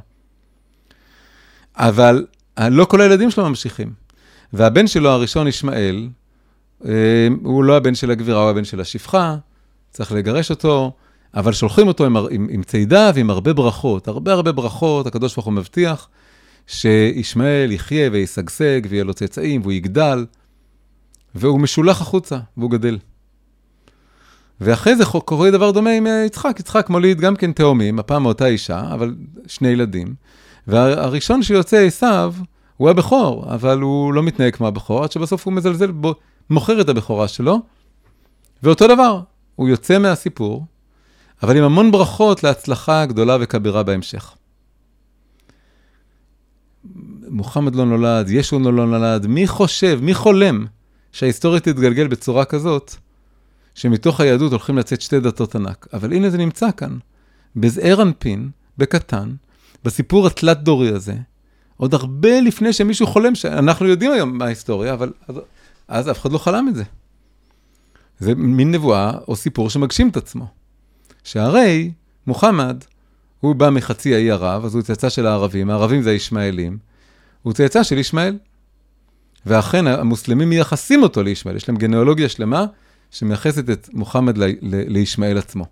אבל 1.75 2.25
לא 2.59 2.85
כל 2.85 3.01
הילדים 3.01 3.31
שלו 3.31 3.49
ממשיכים. 3.49 4.04
והבן 4.53 4.87
שלו 4.87 5.09
הראשון, 5.09 5.47
ישמעאל, 5.47 6.09
אה, 6.85 7.27
הוא 7.43 7.63
לא 7.63 7.77
הבן 7.77 7.95
של 7.95 8.11
הגבירה, 8.11 8.41
הוא 8.41 8.49
הבן 8.49 8.63
של 8.63 8.81
השפחה, 8.81 9.35
צריך 9.91 10.11
לגרש 10.11 10.49
אותו, 10.49 10.91
אבל 11.33 11.53
שולחים 11.53 11.87
אותו 11.87 12.05
עם, 12.05 12.17
עם, 12.17 12.47
עם 12.49 12.63
צידה 12.63 13.11
ועם 13.15 13.29
הרבה 13.29 13.53
ברכות, 13.53 14.07
הרבה 14.07 14.33
הרבה 14.33 14.51
ברכות, 14.51 15.07
הקדוש 15.07 15.35
ברוך 15.35 15.45
הוא 15.45 15.53
מבטיח 15.53 16.09
שישמעאל 16.67 17.71
יחיה 17.71 18.09
וישגשג 18.11 18.81
ויהיה 18.89 19.03
לו 19.03 19.13
צאצאים 19.13 19.61
והוא 19.61 19.73
יגדל, 19.73 20.25
והוא 21.35 21.59
משולח 21.59 22.01
החוצה 22.01 22.39
והוא 22.57 22.71
גדל. 22.71 22.97
ואחרי 24.61 24.95
זה 24.95 25.05
קורה 25.05 25.51
דבר 25.51 25.71
דומה 25.71 25.89
עם 25.89 26.07
אה, 26.07 26.23
יצחק, 26.25 26.59
יצחק 26.59 26.89
מוליד 26.89 27.21
גם 27.21 27.35
כן 27.35 27.51
תאומים, 27.51 27.99
הפעם 27.99 28.23
מאותה 28.23 28.45
אישה, 28.45 28.93
אבל 28.93 29.15
שני 29.47 29.67
ילדים. 29.67 30.15
והראשון 30.67 31.43
שיוצא 31.43 31.77
עשיו, 31.77 32.33
הוא 32.77 32.89
הבכור, 32.89 33.53
אבל 33.53 33.81
הוא 33.81 34.13
לא 34.13 34.23
מתנהג 34.23 34.55
כמו 34.55 34.67
הבכור, 34.67 35.03
עד 35.03 35.11
שבסוף 35.11 35.45
הוא 35.45 35.53
מזלזל 35.53 35.91
בו, 35.91 36.15
מוכר 36.49 36.81
את 36.81 36.89
הבכורה 36.89 37.27
שלו. 37.27 37.61
ואותו 38.63 38.87
דבר, 38.87 39.21
הוא 39.55 39.69
יוצא 39.69 39.99
מהסיפור, 39.99 40.65
אבל 41.43 41.57
עם 41.57 41.63
המון 41.63 41.91
ברכות 41.91 42.43
להצלחה 42.43 43.05
גדולה 43.05 43.37
וכבירה 43.41 43.83
בהמשך. 43.83 44.35
מוחמד 47.27 47.75
לא 47.75 47.85
נולד, 47.85 48.29
ישו 48.29 48.59
לא 48.59 48.71
נולד, 48.87 49.27
מי 49.27 49.47
חושב, 49.47 49.99
מי 50.01 50.13
חולם 50.13 50.65
שההיסטוריה 51.11 51.59
תתגלגל 51.59 52.07
בצורה 52.07 52.45
כזאת, 52.45 52.95
שמתוך 53.75 54.19
היהדות 54.19 54.51
הולכים 54.51 54.77
לצאת 54.77 55.01
שתי 55.01 55.19
דתות 55.19 55.55
ענק. 55.55 55.87
אבל 55.93 56.13
הנה 56.13 56.29
זה 56.29 56.37
נמצא 56.37 56.67
כאן, 56.77 56.97
בזעיר 57.55 58.01
אנפין, 58.01 58.49
בקטן, 58.77 59.33
בסיפור 59.83 60.27
התלת-דורי 60.27 60.89
הזה, 60.89 61.15
עוד 61.77 61.93
הרבה 61.93 62.41
לפני 62.41 62.73
שמישהו 62.73 63.07
חולם, 63.07 63.35
שאנחנו 63.35 63.87
יודעים 63.87 64.11
היום 64.11 64.37
מה 64.37 64.45
ההיסטוריה, 64.45 64.93
אבל 64.93 65.13
אז, 65.27 65.35
אז 65.87 66.11
אף 66.11 66.21
אחד 66.21 66.31
לא 66.31 66.37
חלם 66.37 66.67
את 66.69 66.75
זה. 66.75 66.83
זה 68.19 68.35
מין 68.35 68.71
נבואה 68.71 69.11
או 69.27 69.35
סיפור 69.35 69.69
שמגשים 69.69 70.09
את 70.09 70.17
עצמו. 70.17 70.47
שהרי 71.23 71.91
מוחמד, 72.27 72.83
הוא 73.39 73.55
בא 73.55 73.69
מחצי 73.69 74.15
האי 74.15 74.31
ערב, 74.31 74.65
אז 74.65 74.75
הוא 74.75 74.81
צאצא 74.81 75.09
של 75.09 75.27
הערבים, 75.27 75.69
הערבים 75.69 76.01
זה 76.01 76.09
הישמעאלים, 76.09 76.77
הוא 77.43 77.53
צאצא 77.53 77.83
של 77.83 77.97
ישמעאל. 77.97 78.37
ואכן, 79.45 79.87
המוסלמים 79.87 80.49
מייחסים 80.49 81.03
אותו 81.03 81.23
לישמעאל, 81.23 81.57
יש 81.57 81.69
להם 81.69 81.77
גנאולוגיה 81.77 82.29
שלמה 82.29 82.65
שמייחסת 83.11 83.69
את 83.69 83.89
מוחמד 83.93 84.37
לישמעאל 84.61 85.37
עצמו. 85.37 85.65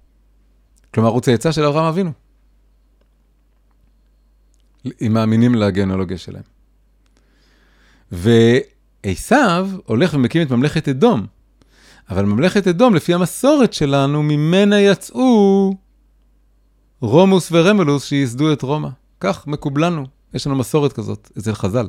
כלומר, 0.93 1.09
הוא 1.09 1.21
צאצא 1.21 1.51
של 1.51 1.65
אברהם 1.65 1.85
אבינו. 1.85 2.11
אם 5.01 5.13
מאמינים 5.13 5.55
לגנאולוגיה 5.55 6.17
שלהם. 6.17 6.43
ועשיו 8.11 9.69
הולך 9.85 10.13
ומקים 10.13 10.41
את 10.41 10.51
ממלכת 10.51 10.87
אדום. 10.87 11.25
אבל 12.09 12.25
ממלכת 12.25 12.67
אדום, 12.67 12.95
לפי 12.95 13.13
המסורת 13.13 13.73
שלנו, 13.73 14.23
ממנה 14.23 14.79
יצאו 14.79 15.73
רומוס 16.99 17.49
ורמלוס 17.51 18.05
שייסדו 18.05 18.53
את 18.53 18.61
רומא. 18.61 18.89
כך 19.19 19.47
מקובלנו, 19.47 20.05
יש 20.33 20.47
לנו 20.47 20.55
מסורת 20.55 20.93
כזאת 20.93 21.31
אצל 21.39 21.53
חז"ל, 21.53 21.87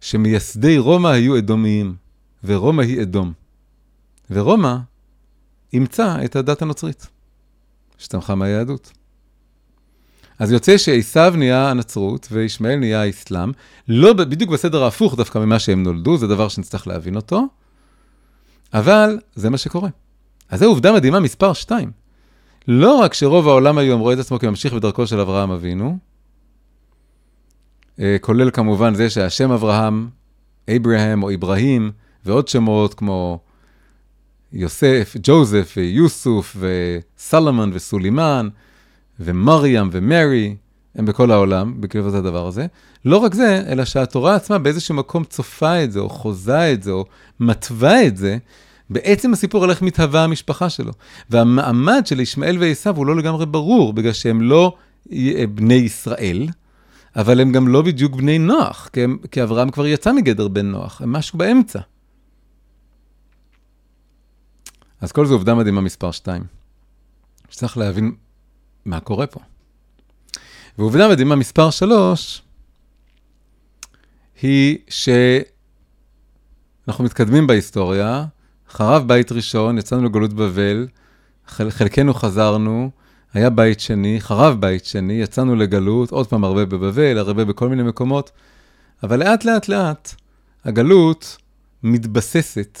שמייסדי 0.00 0.78
רומא 0.78 1.08
היו 1.08 1.38
אדומיים, 1.38 1.94
ורומא 2.44 2.82
היא 2.82 3.02
אדום. 3.02 3.32
ורומא 4.30 4.76
אימצה 5.72 6.24
את 6.24 6.36
הדת 6.36 6.62
הנוצרית, 6.62 7.06
שצמחה 7.98 8.34
מהיהדות. 8.34 8.92
אז 10.40 10.52
יוצא 10.52 10.78
שעשיו 10.78 11.34
נהיה 11.36 11.70
הנצרות 11.70 12.28
וישמעאל 12.30 12.76
נהיה 12.76 13.02
האסלאם, 13.02 13.52
לא 13.88 14.12
בדיוק 14.12 14.50
בסדר 14.50 14.84
ההפוך 14.84 15.16
דווקא 15.16 15.38
ממה 15.38 15.58
שהם 15.58 15.82
נולדו, 15.82 16.16
זה 16.16 16.26
דבר 16.26 16.48
שנצטרך 16.48 16.86
להבין 16.86 17.16
אותו, 17.16 17.46
אבל 18.74 19.18
זה 19.34 19.50
מה 19.50 19.58
שקורה. 19.58 19.88
אז 20.48 20.60
זו 20.60 20.66
עובדה 20.66 20.92
מדהימה 20.92 21.20
מספר 21.20 21.52
2. 21.52 21.90
לא 22.68 22.94
רק 22.94 23.14
שרוב 23.14 23.48
העולם 23.48 23.78
היום 23.78 24.00
רואה 24.00 24.14
את 24.14 24.18
עצמו 24.18 24.38
כממשיך 24.38 24.72
בדרכו 24.72 25.06
של 25.06 25.20
אברהם 25.20 25.50
אבינו, 25.50 25.98
אה, 28.00 28.16
כולל 28.20 28.50
כמובן 28.50 28.94
זה 28.94 29.10
שהשם 29.10 29.50
אברהם, 29.50 30.08
אברהם 30.76 31.22
או 31.22 31.34
אברהים, 31.34 31.90
ועוד 32.24 32.48
שמות 32.48 32.94
כמו 32.94 33.40
יוסף, 34.52 35.16
ג'וזף 35.22 35.74
ויוסוף 35.76 36.56
וסלמן 36.60 37.70
וסולימן 37.74 38.48
ומריאם 39.20 39.88
ומרי, 39.92 40.56
הם 40.94 41.06
בכל 41.06 41.30
העולם, 41.30 41.80
בקרבת 41.80 42.14
הדבר 42.14 42.46
הזה. 42.46 42.66
לא 43.04 43.16
רק 43.16 43.34
זה, 43.34 43.62
אלא 43.68 43.84
שהתורה 43.84 44.34
עצמה 44.34 44.58
באיזשהו 44.58 44.94
מקום 44.94 45.24
צופה 45.24 45.84
את 45.84 45.92
זה, 45.92 46.00
או 46.00 46.08
חוזה 46.08 46.72
את 46.72 46.82
זה, 46.82 46.90
או 46.90 47.04
מתווה 47.40 48.06
את 48.06 48.16
זה, 48.16 48.38
בעצם 48.90 49.32
הסיפור 49.32 49.64
על 49.64 49.70
איך 49.70 49.82
מתהווה 49.82 50.24
המשפחה 50.24 50.70
שלו. 50.70 50.92
והמעמד 51.30 52.06
של 52.06 52.20
ישמעאל 52.20 52.56
ועשיו 52.60 52.96
הוא 52.96 53.06
לא 53.06 53.16
לגמרי 53.16 53.46
ברור, 53.46 53.92
בגלל 53.92 54.12
שהם 54.12 54.42
לא 54.42 54.76
בני 55.54 55.74
ישראל, 55.74 56.48
אבל 57.16 57.40
הם 57.40 57.52
גם 57.52 57.68
לא 57.68 57.82
בדיוק 57.82 58.14
בני 58.14 58.38
נוח, 58.38 58.90
כי, 58.92 59.04
הם, 59.04 59.18
כי 59.30 59.42
אברהם 59.42 59.70
כבר 59.70 59.86
יצא 59.86 60.12
מגדר 60.12 60.48
בן 60.48 60.66
נוח, 60.66 61.02
הם 61.02 61.12
משהו 61.12 61.38
באמצע. 61.38 61.80
אז 65.00 65.12
כל 65.12 65.26
זה 65.26 65.34
עובדה 65.34 65.54
מדהימה 65.54 65.80
מספר 65.80 66.10
2. 66.10 66.42
שצריך 67.50 67.78
להבין 67.78 68.12
מה 68.84 69.00
קורה 69.00 69.26
פה. 69.26 69.40
ועובדה 70.78 71.08
מדהימה 71.08 71.36
מספר 71.36 71.70
3, 71.70 72.42
היא 74.42 74.78
שאנחנו 74.88 75.54
מתקדמים 77.04 77.46
בהיסטוריה, 77.46 78.24
חרב 78.68 79.08
בית 79.08 79.32
ראשון, 79.32 79.78
יצאנו 79.78 80.04
לגלות 80.04 80.32
בבל, 80.32 80.86
חל, 81.46 81.70
חלקנו 81.70 82.14
חזרנו, 82.14 82.90
היה 83.34 83.50
בית 83.50 83.80
שני, 83.80 84.20
חרב 84.20 84.60
בית 84.60 84.84
שני, 84.84 85.12
יצאנו 85.12 85.56
לגלות, 85.56 86.10
עוד 86.10 86.26
פעם 86.26 86.44
הרבה 86.44 86.64
בבבל, 86.64 87.18
הרבה 87.18 87.44
בכל 87.44 87.68
מיני 87.68 87.82
מקומות, 87.82 88.30
אבל 89.02 89.18
לאט 89.18 89.44
לאט 89.44 89.68
לאט 89.68 90.14
הגלות 90.64 91.36
מתבססת, 91.82 92.78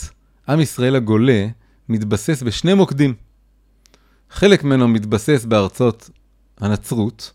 עם 0.48 0.60
ישראל 0.60 0.96
הגולה 0.96 1.46
מתבסס 1.88 2.42
בשני 2.42 2.74
מוקדים. 2.74 3.14
חלק 4.30 4.64
ממנו 4.64 4.88
מתבסס 4.88 5.44
בארצות 5.44 6.10
הנצרות, 6.58 7.32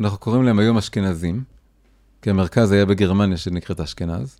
אנחנו 0.00 0.18
קוראים 0.18 0.42
להם 0.42 0.58
היום 0.58 0.78
אשכנזים, 0.78 1.42
כי 2.22 2.30
המרכז 2.30 2.72
היה 2.72 2.86
בגרמניה 2.86 3.36
שנקראת 3.36 3.80
אשכנז, 3.80 4.36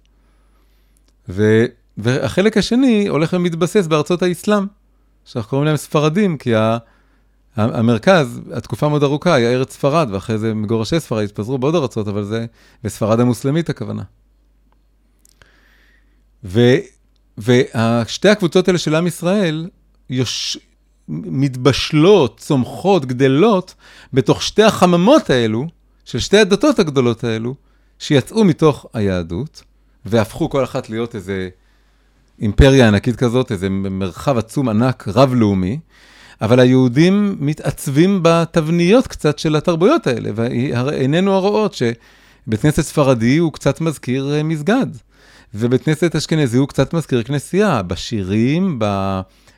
ו... 1.29 1.65
והחלק 1.97 2.57
השני 2.57 3.09
הולך 3.09 3.33
ומתבסס 3.33 3.87
בארצות 3.87 4.23
האסלאם, 4.23 4.67
שאנחנו 5.25 5.51
קוראים 5.51 5.67
להם 5.67 5.77
ספרדים, 5.77 6.39
כי 6.39 6.55
ה... 6.55 6.79
המרכז, 7.57 8.41
התקופה 8.53 8.89
מאוד 8.89 9.03
ארוכה, 9.03 9.35
היה 9.35 9.53
ארץ 9.53 9.73
ספרד, 9.73 10.09
ואחרי 10.13 10.39
זה 10.39 10.55
מגורשי 10.55 11.01
ספרד 11.01 11.25
התפזרו 11.25 11.59
בעוד 11.59 11.75
ארצות, 11.75 12.09
אבל 12.09 12.25
זה 12.25 12.47
בספרד 12.85 13.21
המוסלמית 13.21 13.71
הכוונה. 13.71 14.03
ו, 16.45 16.61
ושתי 17.39 18.29
הקבוצות 18.29 18.69
האלה 18.69 18.79
של 18.79 18.95
עם 18.95 19.07
ישראל 19.07 19.69
יוש, 20.11 20.59
מתבשלות, 21.09 22.41
צומחות, 22.41 23.07
גדלות, 23.07 23.75
בתוך 24.13 24.43
שתי 24.43 24.63
החממות 24.63 25.31
האלו, 25.31 25.67
של 26.05 26.19
שתי 26.19 26.39
הדתות 26.39 26.79
הגדולות 26.79 27.25
האלו, 27.25 27.55
שיצאו 27.99 28.45
מתוך 28.45 28.87
היהדות, 28.95 29.63
והפכו 30.07 30.51
כל 30.51 30.65
אחת 30.65 30.91
להיות 30.91 31.15
איזה 31.15 31.49
אימפריה 32.41 32.89
ענקית 32.89 33.17
כזאת, 33.17 33.53
איזה 33.53 33.69
מרחב 33.69 34.39
עצום 34.39 34.69
ענק 34.69 35.09
רב-לאומי, 35.09 35.79
אבל 36.43 36.61
היהודים 36.61 37.37
מתעצבים 37.41 38.21
בתבניות 38.23 39.07
קצת 39.07 39.39
של 39.39 39.57
התרבויות 39.57 40.07
האלה, 40.07 40.31
ועינינו 40.35 41.33
הרואות 41.33 41.75
שבית 41.75 42.61
כנסת 42.61 42.83
ספרדי 42.83 43.37
הוא 43.37 43.53
קצת 43.53 43.81
מזכיר 43.81 44.35
אה, 44.35 44.43
מסגד, 44.43 44.87
ובית 45.55 45.83
כנסת 45.85 46.17
אשכנזי 46.17 46.57
הוא 46.59 46.69
קצת 46.69 46.95
מזכיר 46.95 47.23
כנסייה, 47.23 47.83
בשירים, 47.83 48.79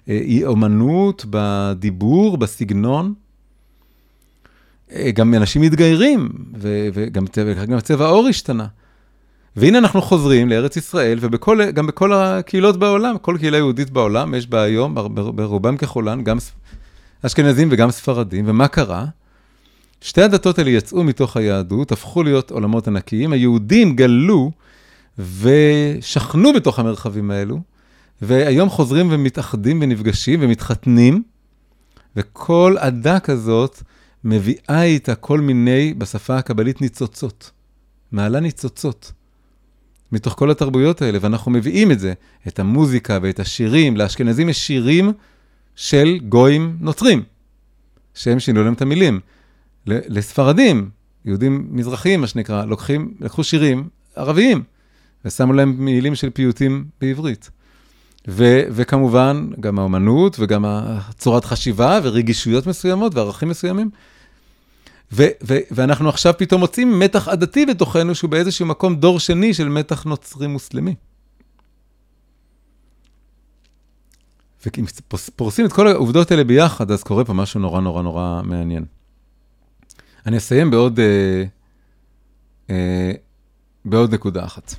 באומנות, 0.08 1.26
בדיבור, 1.30 2.36
בסגנון. 2.36 3.14
אה, 4.92 5.10
גם 5.10 5.34
אנשים 5.34 5.62
מתגיירים, 5.62 6.28
וגם 6.58 7.80
צבע 7.82 8.04
העור 8.04 8.28
השתנה. 8.28 8.66
והנה 9.56 9.78
אנחנו 9.78 10.02
חוזרים 10.02 10.48
לארץ 10.48 10.76
ישראל, 10.76 11.18
וגם 11.20 11.86
בכל 11.86 12.12
הקהילות 12.12 12.76
בעולם, 12.76 13.18
כל 13.18 13.36
קהילה 13.38 13.56
יהודית 13.56 13.90
בעולם, 13.90 14.34
יש 14.34 14.46
בה 14.46 14.62
היום, 14.62 14.94
ברובם 15.14 15.76
ככולן, 15.76 16.24
גם 16.24 16.38
אשכנזים 17.22 17.68
וגם 17.70 17.90
ספרדים, 17.90 18.44
ומה 18.48 18.68
קרה? 18.68 19.04
שתי 20.00 20.22
הדתות 20.22 20.58
האלה 20.58 20.70
יצאו 20.70 21.04
מתוך 21.04 21.36
היהדות, 21.36 21.92
הפכו 21.92 22.22
להיות 22.22 22.50
עולמות 22.50 22.88
ענקיים, 22.88 23.32
היהודים 23.32 23.96
גלו 23.96 24.50
ושכנו 25.18 26.52
בתוך 26.52 26.78
המרחבים 26.78 27.30
האלו, 27.30 27.60
והיום 28.22 28.68
חוזרים 28.68 29.08
ומתאחדים 29.10 29.78
ונפגשים 29.82 30.40
ומתחתנים, 30.42 31.22
וכל 32.16 32.76
עדה 32.78 33.20
כזאת 33.20 33.82
מביאה 34.24 34.82
איתה 34.82 35.14
כל 35.14 35.40
מיני, 35.40 35.94
בשפה 35.98 36.36
הקבלית, 36.36 36.80
ניצוצות. 36.80 37.50
מעלה 38.12 38.40
ניצוצות. 38.40 39.12
מתוך 40.12 40.34
כל 40.38 40.50
התרבויות 40.50 41.02
האלה, 41.02 41.18
ואנחנו 41.20 41.50
מביאים 41.50 41.92
את 41.92 42.00
זה, 42.00 42.12
את 42.48 42.58
המוזיקה 42.58 43.18
ואת 43.22 43.40
השירים. 43.40 43.96
לאשכנזים 43.96 44.48
יש 44.48 44.66
שירים 44.66 45.12
של 45.74 46.18
גויים 46.28 46.76
נוצרים, 46.80 47.22
שהם 48.14 48.40
שינו 48.40 48.64
להם 48.64 48.72
את 48.72 48.82
המילים. 48.82 49.20
לספרדים, 49.86 50.90
יהודים 51.24 51.68
מזרחיים, 51.70 52.20
מה 52.20 52.26
שנקרא, 52.26 52.64
לוקחים, 52.64 53.14
לקחו 53.20 53.44
שירים 53.44 53.88
ערביים, 54.16 54.62
ושמו 55.24 55.52
להם 55.52 55.84
מילים 55.84 56.14
של 56.14 56.30
פיוטים 56.30 56.84
בעברית. 57.00 57.50
ו- 58.28 58.62
וכמובן, 58.70 59.50
גם 59.60 59.78
האומנות 59.78 60.36
וגם 60.38 60.64
צורת 61.18 61.44
חשיבה 61.44 62.00
ורגישויות 62.02 62.66
מסוימות 62.66 63.14
וערכים 63.14 63.48
מסוימים. 63.48 63.90
ו- 65.12 65.26
ו- 65.42 65.58
ואנחנו 65.70 66.08
עכשיו 66.08 66.34
פתאום 66.38 66.60
מוצאים 66.60 66.98
מתח 66.98 67.28
עדתי 67.28 67.66
בתוכנו, 67.66 68.14
שהוא 68.14 68.30
באיזשהו 68.30 68.66
מקום 68.66 68.96
דור 68.96 69.20
שני 69.20 69.54
של 69.54 69.68
מתח 69.68 70.04
נוצרי-מוסלמי. 70.04 70.94
ואם 74.66 74.84
פורסים 75.36 75.66
את 75.66 75.72
כל 75.72 75.88
העובדות 75.88 76.30
האלה 76.30 76.44
ביחד, 76.44 76.90
אז 76.90 77.02
קורה 77.02 77.24
פה 77.24 77.32
משהו 77.32 77.60
נורא 77.60 77.80
נורא 77.80 78.02
נורא 78.02 78.40
מעניין. 78.44 78.84
אני 80.26 80.36
אסיים 80.36 80.70
בעוד, 80.70 81.00
אה, 81.00 81.44
אה, 82.70 83.12
בעוד 83.84 84.14
נקודה 84.14 84.44
אחת. 84.44 84.74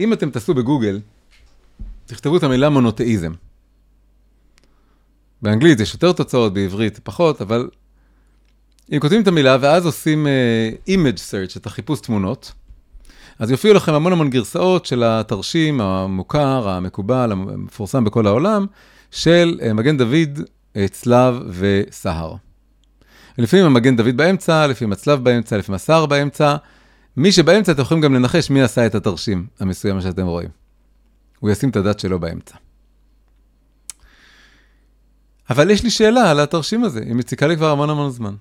אם 0.00 0.12
אתם 0.12 0.30
תעשו 0.30 0.54
בגוגל, 0.54 1.00
תכתבו 2.08 2.36
את 2.36 2.42
המילה 2.42 2.68
מונותאיזם. 2.68 3.32
באנגלית 5.42 5.80
יש 5.80 5.94
יותר 5.94 6.12
תוצאות, 6.12 6.54
בעברית 6.54 6.98
פחות, 7.02 7.40
אבל 7.42 7.68
אם 8.92 8.98
כותבים 9.00 9.22
את 9.22 9.28
המילה 9.28 9.56
ואז 9.60 9.86
עושים 9.86 10.26
uh, 10.26 10.90
image 10.90 11.18
search, 11.18 11.56
את 11.56 11.66
החיפוש 11.66 12.00
תמונות, 12.00 12.52
אז 13.38 13.50
יופיעו 13.50 13.74
לכם 13.74 13.94
המון 13.94 14.12
המון 14.12 14.30
גרסאות 14.30 14.86
של 14.86 15.02
התרשים 15.02 15.80
המוכר, 15.80 16.68
המקובל, 16.68 17.32
המפורסם 17.32 18.04
בכל 18.04 18.26
העולם, 18.26 18.66
של 19.10 19.60
uh, 19.60 19.72
מגן 19.72 19.96
דוד, 19.96 20.38
uh, 20.38 20.78
צלב 20.90 21.42
וסהר. 21.50 22.34
לפעמים 23.38 23.66
המגן 23.66 23.96
דוד 23.96 24.16
באמצע, 24.16 24.66
לפעמים 24.66 24.92
הצלב 24.92 25.24
באמצע, 25.24 25.56
לפעמים 25.56 25.74
הסהר 25.74 26.06
באמצע. 26.06 26.56
מי 27.16 27.32
שבאמצע, 27.32 27.72
אתם 27.72 27.82
יכולים 27.82 28.02
גם 28.02 28.14
לנחש 28.14 28.50
מי 28.50 28.62
עשה 28.62 28.86
את 28.86 28.94
התרשים 28.94 29.46
המסוים 29.60 30.00
שאתם 30.00 30.26
רואים. 30.26 30.67
הוא 31.38 31.50
ישים 31.50 31.70
את 31.70 31.76
הדת 31.76 32.00
שלו 32.00 32.20
באמצע. 32.20 32.56
אבל 35.50 35.70
יש 35.70 35.82
לי 35.82 35.90
שאלה 35.90 36.30
על 36.30 36.40
התרשים 36.40 36.84
הזה, 36.84 37.00
היא 37.00 37.14
מציקה 37.14 37.46
לי 37.46 37.56
כבר 37.56 37.70
המון 37.70 37.90
המון 37.90 38.10
זמן. 38.10 38.34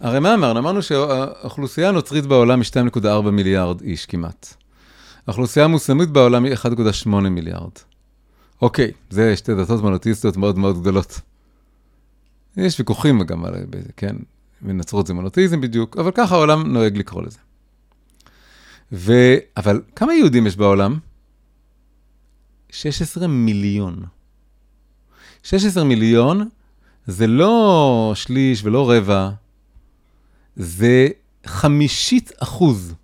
הרי 0.00 0.20
מה 0.20 0.34
אמרנו? 0.34 0.58
אמרנו 0.60 0.82
שהאוכלוסייה 0.82 1.88
הנוצרית 1.88 2.26
בעולם 2.26 2.60
היא 2.60 2.70
2.4 3.00 3.30
מיליארד 3.30 3.80
איש 3.80 4.06
כמעט. 4.06 4.54
האוכלוסייה 5.26 5.64
המוסלמית 5.64 6.08
בעולם 6.08 6.44
היא 6.44 6.54
1.8 6.54 7.08
מיליארד. 7.08 7.70
אוקיי, 8.62 8.90
זה 9.10 9.36
שתי 9.36 9.54
דתות 9.54 9.82
מונותיסטיות 9.82 10.36
מאוד 10.36 10.58
מאוד 10.58 10.80
גדולות. 10.80 11.20
יש 12.56 12.78
ויכוחים 12.78 13.22
גם 13.22 13.44
על 13.44 13.54
זה, 13.54 13.92
כן, 13.96 14.16
בנצרות 14.60 15.06
זה 15.06 15.14
מונותיזם 15.14 15.60
בדיוק, 15.60 15.96
אבל 15.96 16.10
ככה 16.10 16.34
העולם 16.34 16.72
נוהג 16.72 16.96
לקרוא 16.96 17.22
לזה. 17.22 17.38
ו... 18.92 19.12
אבל 19.56 19.82
כמה 19.96 20.14
יהודים 20.14 20.46
יש 20.46 20.56
בעולם? 20.56 20.98
16 22.70 23.26
מיליון. 23.26 24.04
16 25.42 25.84
מיליון 25.84 26.48
זה 27.06 27.26
לא 27.26 28.12
שליש 28.14 28.64
ולא 28.64 28.90
רבע, 28.90 29.30
זה 30.56 31.08
חמישית 31.46 32.32
אחוז, 32.38 32.94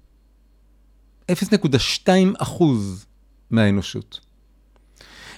0.2 1.33 2.09
אחוז 2.39 3.07
מהאנושות. 3.51 4.21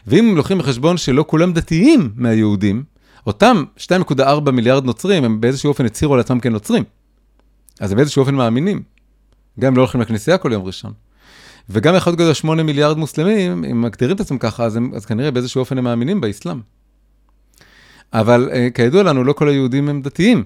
ואם 0.06 0.32
לוקחים 0.36 0.58
בחשבון 0.58 0.96
שלא 0.96 1.24
כולם 1.28 1.52
דתיים 1.52 2.12
מהיהודים, 2.16 2.84
אותם 3.26 3.64
2.4 3.76 4.50
מיליארד 4.50 4.84
נוצרים, 4.84 5.24
הם 5.24 5.40
באיזשהו 5.40 5.68
אופן 5.68 5.86
הצהירו 5.86 6.14
על 6.14 6.20
עצמם 6.20 6.40
כנוצרים. 6.40 6.84
אז 7.80 7.90
הם 7.90 7.96
באיזשהו 7.96 8.20
אופן 8.20 8.34
מאמינים. 8.34 8.82
גם 9.60 9.76
לא 9.76 9.80
הולכים 9.82 10.00
לכנסייה 10.00 10.38
כל 10.38 10.52
יום 10.52 10.64
ראשון. 10.64 10.92
וגם 11.70 11.94
1.8 11.96 12.46
מיליארד 12.46 12.98
מוסלמים, 12.98 13.64
אם 13.64 13.82
מגדירים 13.82 14.16
את 14.16 14.20
עצמם 14.20 14.38
ככה, 14.38 14.64
אז, 14.64 14.76
הם, 14.76 14.92
אז 14.94 15.06
כנראה 15.06 15.30
באיזשהו 15.30 15.60
אופן 15.60 15.78
הם 15.78 15.84
מאמינים 15.84 16.20
באסלאם. 16.20 16.60
אבל 18.12 18.50
uh, 18.52 18.70
כידוע 18.74 19.02
לנו, 19.02 19.24
לא 19.24 19.32
כל 19.32 19.48
היהודים 19.48 19.88
הם 19.88 20.02
דתיים. 20.02 20.44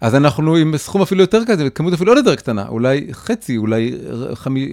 אז 0.00 0.14
אנחנו 0.14 0.56
עם 0.56 0.76
סכום 0.76 1.02
אפילו 1.02 1.20
יותר 1.20 1.42
כזה, 1.46 1.70
כמות 1.70 1.92
אפילו 1.92 2.12
עוד 2.12 2.18
יותר 2.18 2.34
קטנה, 2.34 2.68
אולי 2.68 3.08
חצי, 3.12 3.56
אולי 3.56 3.98
חמי... 4.34 4.68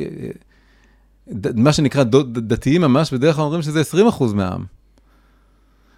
מה 1.55 1.73
שנקרא 1.73 2.03
דתיים 2.33 2.81
ממש, 2.81 3.13
בדרך 3.13 3.36
כלל 3.36 3.43
אומרים 3.43 3.62
שזה 3.62 3.81
20 3.81 4.07
אחוז 4.07 4.33
מהעם. 4.33 4.65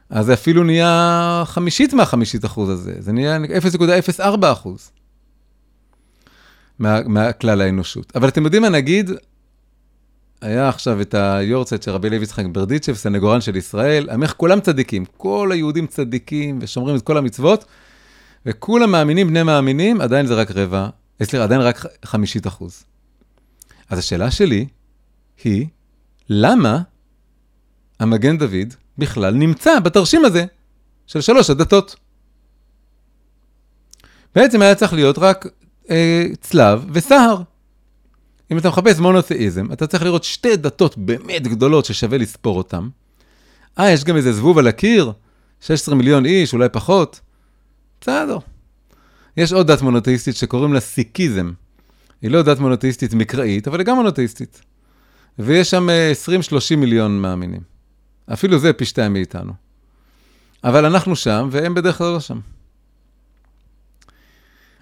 אז 0.10 0.26
זה 0.26 0.34
אפילו 0.34 0.64
נהיה 0.64 1.44
חמישית 1.46 1.94
מהחמישית 1.94 2.46
אחוז 2.46 2.70
הזה, 2.70 2.94
זה 3.00 3.12
נהיה 3.12 3.38
0.04 4.18 4.22
אחוז 4.52 4.92
מה, 6.80 7.00
מהכלל 7.06 7.62
האנושות. 7.62 8.12
אבל 8.16 8.28
אתם 8.28 8.46
יודעים 8.46 8.62
מה, 8.62 8.70
נגיד, 8.70 9.12
היה 10.42 10.70
עכשיו 10.70 11.02
את 11.02 11.14
היורצייט 11.14 11.84
של 11.84 11.92
רבי 11.92 12.10
לוי 12.10 12.24
יצחק 12.24 12.46
ברדיצ'ב, 12.46 12.94
סנגורן 12.94 13.42
של 13.42 13.56
ישראל, 13.56 14.10
אמר 14.14 14.28
כולם 14.28 14.60
צדיקים, 14.60 15.06
כל 15.18 15.50
היהודים 15.54 15.88
צדיקים 15.88 16.60
ושומרים 16.62 16.96
את 16.96 17.02
כל 17.02 17.18
המצוות, 17.18 17.66
וכולם 18.46 18.92
מאמינים, 18.92 19.28
בני 19.28 19.44
מאמינים, 19.44 20.02
עדיין 20.02 20.26
זה 20.26 20.36
רק 20.36 20.52
רבע, 20.52 20.90
אה, 21.22 21.26
סליחה, 21.26 21.44
עדיין 21.44 21.62
רק 21.62 21.86
חמישית 22.06 22.48
אחוז. 22.48 22.84
אז 23.90 24.00
השאלה 24.00 24.32
שלי 24.32 24.68
היא, 25.44 25.68
למה 26.30 26.82
המגן 28.00 28.38
דוד 28.38 28.74
בכלל 28.98 29.34
נמצא 29.34 29.80
בתרשים 29.80 30.26
הזה 30.26 30.46
של 31.08 31.22
שלוש 31.22 31.50
הדתות? 31.50 31.96
בעצם 34.36 34.62
היה 34.62 34.76
צריך 34.76 34.94
להיות 34.94 35.18
רק 35.18 35.48
אה, 35.90 36.26
צלב 36.42 36.86
וסהר. 36.92 37.42
אם 38.52 38.58
אתה 38.58 38.70
מחפש 38.70 39.00
מונותאיזם, 39.00 39.72
אתה 39.74 39.88
צריך 39.88 40.04
לראות 40.04 40.24
שתי 40.24 40.56
דתות 40.56 40.98
באמת 40.98 41.48
גדולות 41.48 41.86
ששווה 41.86 42.18
לספור 42.18 42.58
אותן. 42.58 42.88
אה, 43.80 43.92
יש 43.92 44.04
גם 44.04 44.16
איזה 44.16 44.34
זבוב 44.34 44.58
על 44.58 44.68
הקיר, 44.68 45.12
16 45.62 45.96
מיליון 45.96 46.26
איש, 46.26 46.54
אולי 46.54 46.70
פחות. 46.70 47.20
בסדר. 48.02 48.38
יש 49.38 49.54
עוד 49.54 49.72
דת 49.72 49.82
מונותאיסטית 49.82 50.36
שקוראים 50.36 50.74
לה 50.74 50.80
סיקיזם. 50.80 51.52
היא 52.22 52.32
לא 52.32 52.42
דת 52.42 52.60
מונותאיסטית 52.60 53.14
מקראית, 53.14 53.68
אבל 53.68 53.80
היא 53.80 53.86
גם 53.86 53.96
מונותאיסטית. 53.96 54.62
ויש 55.40 55.70
שם 55.70 55.88
20-30 55.90 55.92
אה, 56.72 56.76
מיליון 56.78 57.22
מאמינים. 57.22 57.62
אפילו 58.34 58.60
זה 58.60 58.74
פי 58.74 58.86
שתיים 58.86 59.14
מאיתנו. 59.14 59.54
אבל 60.64 60.86
אנחנו 60.86 61.16
שם, 61.16 61.50
והם 61.52 61.74
בדרך 61.74 61.98
כלל 61.98 62.12
לא 62.12 62.20
שם. 62.20 62.40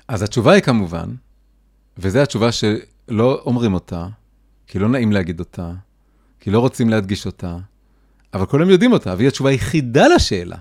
אז 0.08 0.22
התשובה 0.22 0.52
היא 0.52 0.62
כמובן, 0.62 1.10
וזו 1.98 2.20
התשובה 2.20 2.50
שלא 3.08 3.42
אומרים 3.46 3.74
אותה, 3.74 4.08
כי 4.68 4.80
לא 4.80 4.90
נעים 4.90 5.12
להגיד 5.12 5.40
אותה, 5.40 5.72
כי 6.40 6.52
לא 6.52 6.60
רוצים 6.60 6.90
להדגיש 6.90 7.26
אותה, 7.26 7.58
אבל 8.34 8.46
כולם 8.46 8.70
יודעים 8.70 8.94
אותה, 8.94 9.14
והיא 9.18 9.28
התשובה 9.28 9.50
היחידה 9.50 10.08
לשאלה. 10.16 10.58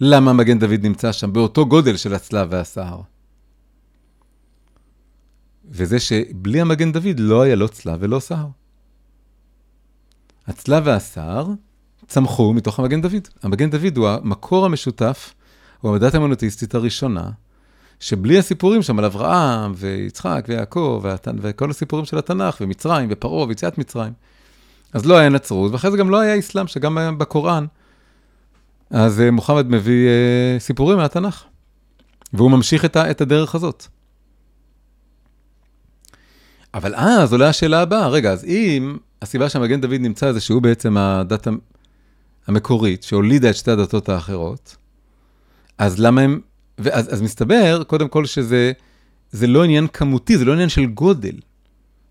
למה 0.00 0.32
מגן 0.32 0.58
דוד 0.58 0.80
נמצא 0.82 1.12
שם 1.12 1.32
באותו 1.32 1.66
גודל 1.66 1.96
של 1.96 2.14
הצלב 2.14 2.48
והסהר. 2.50 3.00
וזה 5.70 6.00
שבלי 6.00 6.60
המגן 6.60 6.92
דוד 6.92 7.18
לא 7.20 7.42
היה 7.42 7.56
לא 7.56 7.66
צלב 7.66 7.98
ולא 8.00 8.20
סהר. 8.20 8.46
הצלב 10.46 10.82
והסהר 10.86 11.46
צמחו 12.06 12.52
מתוך 12.52 12.78
המגן 12.78 13.00
דוד. 13.00 13.28
המגן 13.42 13.70
דוד 13.70 13.96
הוא 13.96 14.08
המקור 14.08 14.66
המשותף, 14.66 15.34
הוא 15.80 15.96
הדת 15.96 16.14
המונותיסטית 16.14 16.74
הראשונה, 16.74 17.30
שבלי 18.00 18.38
הסיפורים 18.38 18.82
שם 18.82 18.98
על 18.98 19.04
אברהם 19.04 19.72
ויצחק 19.76 20.44
ויעקב 20.48 21.04
וכל 21.40 21.70
הסיפורים 21.70 22.04
של 22.04 22.18
התנ"ך 22.18 22.56
ומצרים 22.60 23.08
ופרעה 23.10 23.46
ויציאת 23.46 23.78
מצרים, 23.78 24.12
אז 24.92 25.06
לא 25.06 25.16
היה 25.16 25.28
נצרות, 25.28 25.72
ואחרי 25.72 25.90
זה 25.90 25.96
גם 25.96 26.10
לא 26.10 26.18
היה 26.18 26.38
אסלאם, 26.38 26.66
שגם 26.66 27.18
בקוראן. 27.18 27.66
אז 28.90 29.20
uh, 29.20 29.30
מוחמד 29.30 29.70
מביא 29.70 30.08
uh, 30.08 30.60
סיפורים 30.60 30.98
מהתנ"ך, 30.98 31.44
והוא 32.32 32.50
ממשיך 32.50 32.84
את 32.84 33.20
הדרך 33.20 33.54
הזאת. 33.54 33.86
אבל 36.74 36.94
אז 36.94 37.32
עולה 37.32 37.48
השאלה 37.48 37.80
הבאה, 37.80 38.08
רגע, 38.08 38.32
אז 38.32 38.44
אם 38.44 38.96
הסיבה 39.22 39.48
שהמגן 39.48 39.80
דוד 39.80 40.00
נמצא 40.00 40.32
זה 40.32 40.40
שהוא 40.40 40.62
בעצם 40.62 40.96
הדת 40.96 41.48
המקורית, 42.46 43.02
שהולידה 43.02 43.50
את 43.50 43.56
שתי 43.56 43.70
הדתות 43.70 44.08
האחרות, 44.08 44.76
אז 45.78 46.00
למה 46.00 46.20
הם... 46.20 46.40
ואז 46.78 47.14
אז 47.14 47.22
מסתבר, 47.22 47.82
קודם 47.86 48.08
כל, 48.08 48.26
שזה 48.26 48.72
זה 49.32 49.46
לא 49.46 49.64
עניין 49.64 49.86
כמותי, 49.86 50.38
זה 50.38 50.44
לא 50.44 50.52
עניין 50.52 50.68
של 50.68 50.86
גודל. 50.86 51.34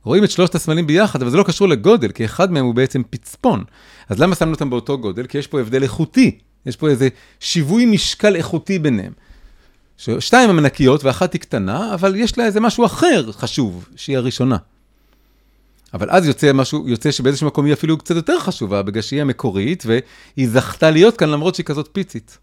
רואים 0.04 0.24
את 0.24 0.32
שלושת 0.32 0.56
הסמלים 0.56 0.88
ביחד, 0.88 1.22
אבל 1.22 1.32
זה 1.32 1.38
לא 1.38 1.44
קשור 1.44 1.68
לגודל, 1.68 2.12
כי 2.12 2.26
אחד 2.26 2.52
מהם 2.52 2.66
הוא 2.66 2.76
בעצם 2.76 3.02
פצפון. 3.10 3.64
אז 4.10 4.20
למה 4.20 4.36
שמנו 4.36 4.52
אותם 4.52 4.70
באותו 4.70 4.98
גודל? 4.98 5.28
כי 5.28 5.38
יש 5.38 5.48
פה 5.48 5.60
הבדל 5.60 5.84
איכותי. 5.84 6.38
יש 6.66 6.76
פה 6.76 6.90
איזה 6.90 7.10
שיווי 7.40 7.86
משקל 7.86 8.36
איכותי 8.36 8.80
ביניהם. 8.80 9.14
שתיים 9.98 10.50
הן 10.50 10.58
ענקיות 10.60 11.04
ואחת 11.04 11.34
היא 11.34 11.42
קטנה, 11.42 11.94
אבל 11.94 12.16
יש 12.16 12.38
לה 12.38 12.46
איזה 12.46 12.60
משהו 12.60 12.86
אחר 12.86 13.32
חשוב, 13.32 13.90
שהיא 13.96 14.18
הראשונה. 14.18 14.58
אבל 15.94 16.10
אז 16.10 16.26
יוצא 16.26 16.54
משהו, 16.54 16.88
יוצא 16.88 17.12
שבאיזשהו 17.12 17.48
מקום 17.48 17.66
היא 17.66 17.74
אפילו 17.74 17.98
קצת 17.98 18.16
יותר 18.16 18.40
חשובה, 18.40 18.82
בגלל 18.82 19.02
שהיא 19.02 19.22
המקורית, 19.22 19.84
והיא 19.86 20.50
זכתה 20.50 20.92
להיות 20.92 21.18
כאן 21.18 21.30
למרות 21.30 21.56
שהיא 21.56 21.66
כזאת 21.66 21.90
פיצית. 21.92 22.38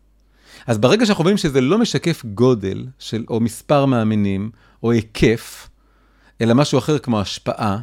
אז 0.67 0.79
ברגע 0.79 1.07
שאנחנו 1.07 1.23
רואים 1.23 1.37
שזה 1.37 1.61
לא 1.61 1.79
משקף 1.79 2.25
גודל, 2.25 2.87
של, 2.99 3.25
או 3.31 3.41
מספר 3.41 3.87
מאמינים, 3.87 4.51
או 4.83 4.93
היקף, 4.93 5.69
אלא 6.41 6.55
משהו 6.55 6.79
אחר 6.79 6.99
כמו 6.99 7.21
השפעה, 7.21 7.79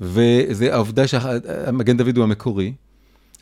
וזה 0.00 0.74
העובדה 0.74 1.06
שהמגן 1.06 1.96
דוד 1.96 2.16
הוא 2.16 2.24
המקורי, 2.24 2.72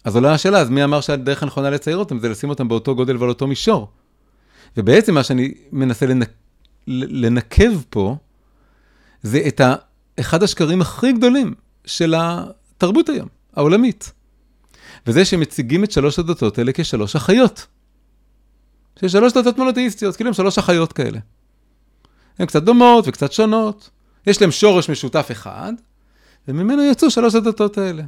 אז 0.04 0.16
עולה 0.16 0.34
השאלה, 0.34 0.60
אז 0.60 0.70
מי 0.70 0.84
אמר 0.84 1.00
שהדרך 1.00 1.42
הנכונה 1.42 1.70
לצייר 1.70 1.96
אותם 1.96 2.18
זה 2.18 2.28
לשים 2.28 2.50
אותם 2.50 2.68
באותו 2.68 2.94
גודל 2.94 3.16
ועל 3.16 3.28
אותו 3.28 3.46
מישור? 3.46 3.90
ובעצם 4.76 5.14
מה 5.14 5.22
שאני 5.22 5.54
מנסה 5.72 6.06
לנק... 6.06 6.30
לנקב 6.86 7.82
פה, 7.90 8.16
זה 9.22 9.42
את 9.48 9.60
ה... 9.60 9.74
אחד 10.20 10.42
השקרים 10.42 10.80
הכי 10.80 11.12
גדולים 11.12 11.54
של 11.84 12.14
התרבות 12.16 13.08
היום, 13.08 13.28
העולמית. 13.56 14.12
וזה 15.06 15.24
שמציגים 15.24 15.84
את 15.84 15.92
שלוש 15.92 16.18
הדתות 16.18 16.58
האלה 16.58 16.72
כשלוש 16.74 17.16
אחיות. 17.16 17.66
שיש 19.00 19.12
שלוש 19.12 19.32
דתות 19.32 19.58
מונותאיסטיות, 19.58 20.16
כאילו 20.16 20.28
הם 20.28 20.34
שלוש 20.34 20.58
אחיות 20.58 20.92
כאלה. 20.92 21.18
הן 22.38 22.46
קצת 22.46 22.62
דומות 22.62 23.08
וקצת 23.08 23.32
שונות, 23.32 23.90
יש 24.26 24.40
להם 24.40 24.50
שורש 24.50 24.90
משותף 24.90 25.28
אחד, 25.32 25.72
וממנו 26.48 26.82
יצאו 26.82 27.10
שלוש 27.10 27.34
הדתות 27.34 27.78
האלה. 27.78 28.02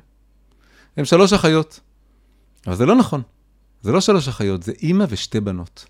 הם 0.96 1.04
שלוש 1.04 1.32
אחיות. 1.32 1.80
אבל 2.66 2.76
זה 2.76 2.86
לא 2.86 2.94
נכון. 2.94 3.22
זה 3.82 3.92
לא 3.92 4.00
שלוש 4.00 4.28
אחיות, 4.28 4.62
זה 4.62 4.72
אימא 4.82 5.04
ושתי 5.08 5.40
בנות. 5.40 5.86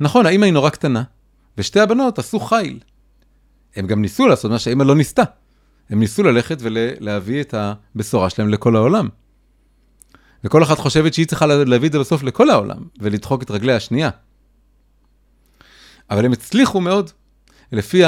נכון, 0.00 0.26
האימא 0.26 0.44
היא 0.44 0.52
נורא 0.52 0.70
קטנה, 0.70 1.02
ושתי 1.58 1.80
הבנות 1.80 2.18
עשו 2.18 2.40
חיל. 2.40 2.78
הם 3.76 3.86
גם 3.86 4.02
ניסו 4.02 4.26
לעשות 4.26 4.50
מה 4.50 4.58
שהאימא 4.58 4.82
לא 4.82 4.94
ניסתה. 4.94 5.22
הם 5.90 6.00
ניסו 6.00 6.22
ללכת 6.22 6.58
ולהביא 6.60 7.40
את 7.40 7.54
הבשורה 7.54 8.30
שלהם 8.30 8.48
לכל 8.48 8.76
העולם. 8.76 9.08
וכל 10.44 10.62
אחת 10.62 10.78
חושבת 10.78 11.14
שהיא 11.14 11.26
צריכה 11.26 11.46
להביא 11.46 11.88
את 11.88 11.92
זה 11.92 11.98
בסוף 11.98 12.22
לכל 12.22 12.50
העולם, 12.50 12.84
ולדחוק 13.00 13.42
את 13.42 13.50
רגלי 13.50 13.72
השנייה. 13.72 14.10
אבל 16.10 16.24
הם 16.24 16.32
הצליחו 16.32 16.80
מאוד. 16.80 17.10
לפי 17.72 18.02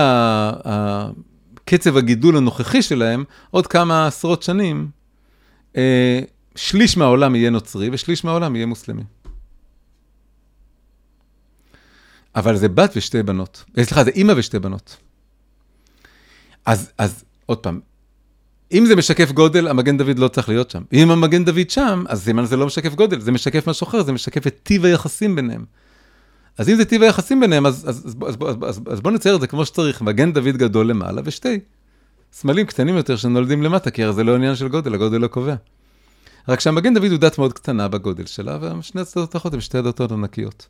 קצב 1.65 1.97
הגידול 1.97 2.37
הנוכחי 2.37 2.83
שלהם, 2.83 3.25
עוד 3.51 3.67
כמה 3.67 4.07
עשרות 4.07 4.43
שנים, 4.43 4.91
אה, 5.77 6.21
שליש 6.57 6.97
מהעולם 6.97 7.35
יהיה 7.35 7.51
נוצרי 7.51 7.89
ושליש 7.93 8.25
מהעולם 8.25 8.57
יהיה 8.57 8.67
מוסלמי. 8.67 9.03
אבל 12.35 12.57
זה 12.57 12.69
בת 12.69 12.93
ושתי 12.97 13.23
בנות. 13.23 13.65
אה, 13.79 13.85
סליחה, 13.85 14.05
זה 14.05 14.11
אימא 14.11 14.33
ושתי 14.37 14.59
בנות. 14.59 14.97
אז, 16.67 16.91
אז 16.99 17.25
עוד 17.47 17.59
פעם, 17.59 17.81
אם 18.73 18.87
זה 18.87 18.97
משקף 18.97 19.33
גודל, 19.33 19.69
המגן 19.69 19.97
דוד 19.97 20.19
לא 20.19 20.29
צריך 20.29 20.49
להיות 20.49 20.71
שם. 20.71 20.83
אם 20.93 21.11
המגן 21.11 21.45
דוד 21.45 21.71
שם, 21.71 22.05
אז 22.09 22.23
סימן 22.23 22.45
זה 22.45 22.57
לא 22.57 22.67
משקף 22.67 22.95
גודל, 22.95 23.21
זה 23.21 23.33
משקף 23.33 23.67
משהו 23.67 23.89
אחר, 23.89 24.03
זה 24.03 24.13
משקף 24.13 24.47
את 24.47 24.59
טיב 24.63 24.85
היחסים 24.85 25.37
ביניהם. 25.37 25.65
אז 26.59 26.69
אם 26.69 26.77
זה 26.77 26.85
טיב 26.85 27.03
היחסים 27.03 27.41
ביניהם, 27.41 27.67
אז, 27.67 27.85
אז, 27.89 27.99
אז, 28.07 28.17
אז, 28.29 28.37
אז, 28.49 28.57
אז, 28.69 28.81
אז 28.91 29.01
בוא 29.01 29.11
נצייר 29.11 29.35
את 29.35 29.41
זה 29.41 29.47
כמו 29.47 29.65
שצריך, 29.65 30.03
מגן 30.03 30.33
דוד 30.33 30.57
גדול 30.57 30.91
למעלה 30.91 31.23
ושתי 31.25 31.61
סמלים 32.33 32.67
קטנים 32.67 32.97
יותר 32.97 33.17
שנולדים 33.17 33.63
למטה, 33.63 33.91
כי 33.91 34.05
הרי 34.05 34.13
זה 34.13 34.25
לא 34.25 34.35
עניין 34.35 34.55
של 34.55 34.69
גודל, 34.69 34.95
הגודל 34.95 35.19
לא 35.19 35.27
קובע. 35.27 35.55
רק 36.49 36.61
שהמגן 36.61 36.95
דוד 36.95 37.11
הוא 37.11 37.19
דת 37.19 37.39
מאוד 37.39 37.53
קטנה 37.53 37.89
בגודל 37.89 38.27
שלה, 38.27 38.59
ושני 38.79 39.01
הצדות 39.01 39.35
האחרות 39.35 39.55
הם 39.55 39.61
שתי 39.61 39.79
הדתות 39.79 40.13
ענקיות. 40.13 40.67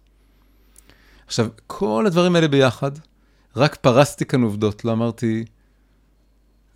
עכשיו, 1.26 1.46
כל 1.66 2.06
הדברים 2.06 2.36
האלה 2.36 2.48
ביחד, 2.48 2.90
רק 3.56 3.74
פרסתי 3.74 4.24
כאן 4.24 4.42
עובדות, 4.42 4.84
לא 4.84 4.92
אמרתי... 4.92 5.44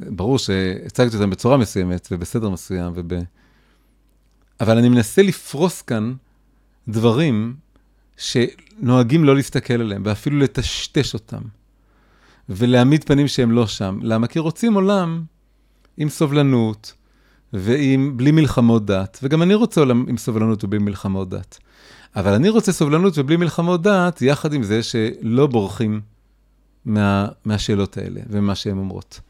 ברור 0.00 0.38
שהצגתי 0.38 1.16
אותם 1.16 1.30
בצורה 1.30 1.56
מסוימת, 1.56 2.08
ובסדר 2.10 2.50
מסוים, 2.50 2.92
וב... 2.96 3.12
אבל 4.60 4.78
אני 4.78 4.88
מנסה 4.88 5.22
לפרוס 5.22 5.82
כאן 5.82 6.14
דברים 6.88 7.54
שנוהגים 8.16 9.24
לא 9.24 9.36
להסתכל 9.36 9.74
עליהם, 9.74 10.02
ואפילו 10.04 10.38
לטשטש 10.38 11.14
אותם, 11.14 11.42
ולהעמיד 12.48 13.04
פנים 13.04 13.28
שהם 13.28 13.52
לא 13.52 13.66
שם. 13.66 13.98
למה? 14.02 14.26
כי 14.26 14.38
רוצים 14.38 14.74
עולם 14.74 15.24
עם 15.96 16.08
סובלנות, 16.08 16.94
ועם, 17.52 18.16
בלי 18.16 18.30
מלחמות 18.30 18.86
דת, 18.86 19.18
וגם 19.22 19.42
אני 19.42 19.54
רוצה 19.54 19.80
עולם 19.80 20.04
עם 20.08 20.16
סובלנות 20.16 20.64
ובלי 20.64 20.78
מלחמות 20.78 21.28
דת. 21.28 21.58
אבל 22.16 22.32
אני 22.32 22.48
רוצה 22.48 22.72
סובלנות 22.72 23.18
ובלי 23.18 23.36
מלחמות 23.36 23.82
דת, 23.82 24.22
יחד 24.22 24.52
עם 24.52 24.62
זה 24.62 24.82
שלא 24.82 25.46
בורחים 25.46 26.00
מה, 26.84 27.28
מהשאלות 27.44 27.96
האלה 27.96 28.20
ומה 28.30 28.54
שהן 28.54 28.78
אומרות. 28.78 29.20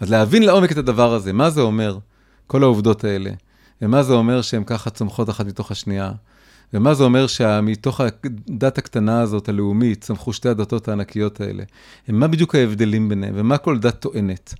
אז 0.00 0.10
להבין 0.10 0.42
לעומק 0.42 0.72
את 0.72 0.76
הדבר 0.76 1.14
הזה, 1.14 1.32
מה 1.32 1.50
זה 1.50 1.60
אומר, 1.60 1.98
כל 2.46 2.62
העובדות 2.62 3.04
האלה, 3.04 3.30
ומה 3.82 4.02
זה 4.02 4.12
אומר 4.12 4.42
שהן 4.42 4.64
ככה 4.64 4.90
צומחות 4.90 5.30
אחת 5.30 5.46
מתוך 5.46 5.70
השנייה, 5.70 6.12
ומה 6.74 6.94
זה 6.94 7.04
אומר 7.04 7.26
שמתוך 7.26 8.00
הדת 8.00 8.78
הקטנה 8.78 9.20
הזאת, 9.20 9.48
הלאומית, 9.48 10.00
צמחו 10.00 10.32
שתי 10.32 10.48
הדתות 10.48 10.88
הענקיות 10.88 11.40
האלה, 11.40 11.62
ומה 12.08 12.28
בדיוק 12.28 12.54
ההבדלים 12.54 13.08
ביניהם, 13.08 13.34
ומה 13.36 13.58
כל 13.58 13.78
דת 13.78 14.00
טוענת, 14.00 14.54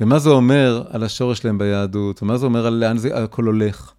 ומה 0.00 0.18
זה 0.18 0.30
אומר 0.30 0.82
על 0.90 1.02
השורש 1.02 1.38
שלהם 1.38 1.58
ביהדות, 1.58 2.22
ומה 2.22 2.38
זה 2.38 2.46
אומר 2.46 2.66
על 2.66 2.74
לאן 2.74 2.98
זה 2.98 3.22
הכל 3.24 3.44
הולך. 3.44 3.92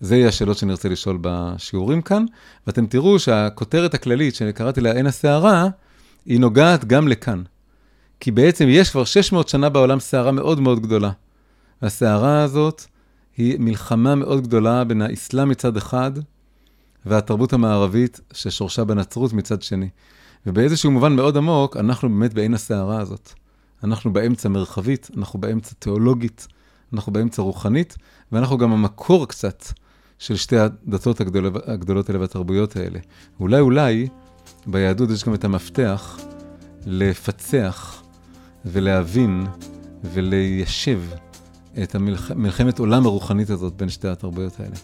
זה 0.00 0.16
יהיה 0.16 0.28
השאלות 0.28 0.58
שאני 0.58 0.72
רוצה 0.72 0.88
לשאול 0.88 1.18
בשיעורים 1.20 2.02
כאן, 2.02 2.24
ואתם 2.66 2.86
תראו 2.86 3.18
שהכותרת 3.18 3.94
הכללית 3.94 4.34
שקראתי 4.34 4.80
לה 4.80 4.92
עין 4.92 5.06
הסערה, 5.06 5.68
היא 6.26 6.40
נוגעת 6.40 6.84
גם 6.84 7.08
לכאן. 7.08 7.42
כי 8.20 8.30
בעצם 8.30 8.66
יש 8.68 8.90
כבר 8.90 9.04
600 9.04 9.48
שנה 9.48 9.68
בעולם 9.68 10.00
סערה 10.00 10.32
מאוד 10.32 10.60
מאוד 10.60 10.80
גדולה. 10.80 11.10
והסערה 11.82 12.42
הזאת 12.42 12.82
היא 13.36 13.56
מלחמה 13.58 14.14
מאוד 14.14 14.42
גדולה 14.42 14.84
בין 14.84 15.02
האסלאם 15.02 15.48
מצד 15.48 15.76
אחד, 15.76 16.12
והתרבות 17.06 17.52
המערבית 17.52 18.20
ששורשה 18.32 18.84
בנצרות 18.84 19.32
מצד 19.32 19.62
שני. 19.62 19.88
ובאיזשהו 20.46 20.90
מובן 20.90 21.16
מאוד 21.16 21.36
עמוק, 21.36 21.76
אנחנו 21.76 22.08
באמת 22.08 22.34
בעין 22.34 22.54
הסערה 22.54 23.00
הזאת. 23.00 23.32
אנחנו 23.84 24.12
באמצע 24.12 24.48
מרחבית, 24.48 25.10
אנחנו 25.16 25.40
באמצע 25.40 25.74
תיאולוגית, 25.78 26.46
אנחנו 26.92 27.12
באמצע 27.12 27.42
רוחנית, 27.42 27.96
ואנחנו 28.32 28.58
גם 28.58 28.72
המקור 28.72 29.28
קצת 29.28 29.64
של 30.18 30.36
שתי 30.36 30.58
הדתות 30.58 31.20
הגדול, 31.20 31.50
הגדולות 31.66 32.08
האלה 32.08 32.20
והתרבויות 32.20 32.76
האלה. 32.76 32.98
אולי 33.40 33.60
אולי 33.60 34.08
ביהדות 34.66 35.10
יש 35.10 35.24
גם 35.24 35.34
את 35.34 35.44
המפתח 35.44 36.18
לפצח 36.86 37.97
ולהבין 38.72 39.46
וליישב 40.04 41.00
את 41.82 41.94
המלחמת 41.94 42.78
עולם 42.78 43.06
הרוחנית 43.06 43.50
הזאת 43.50 43.72
בין 43.72 43.88
שתי 43.88 44.08
התרבויות 44.08 44.60
האלה. 44.60 44.76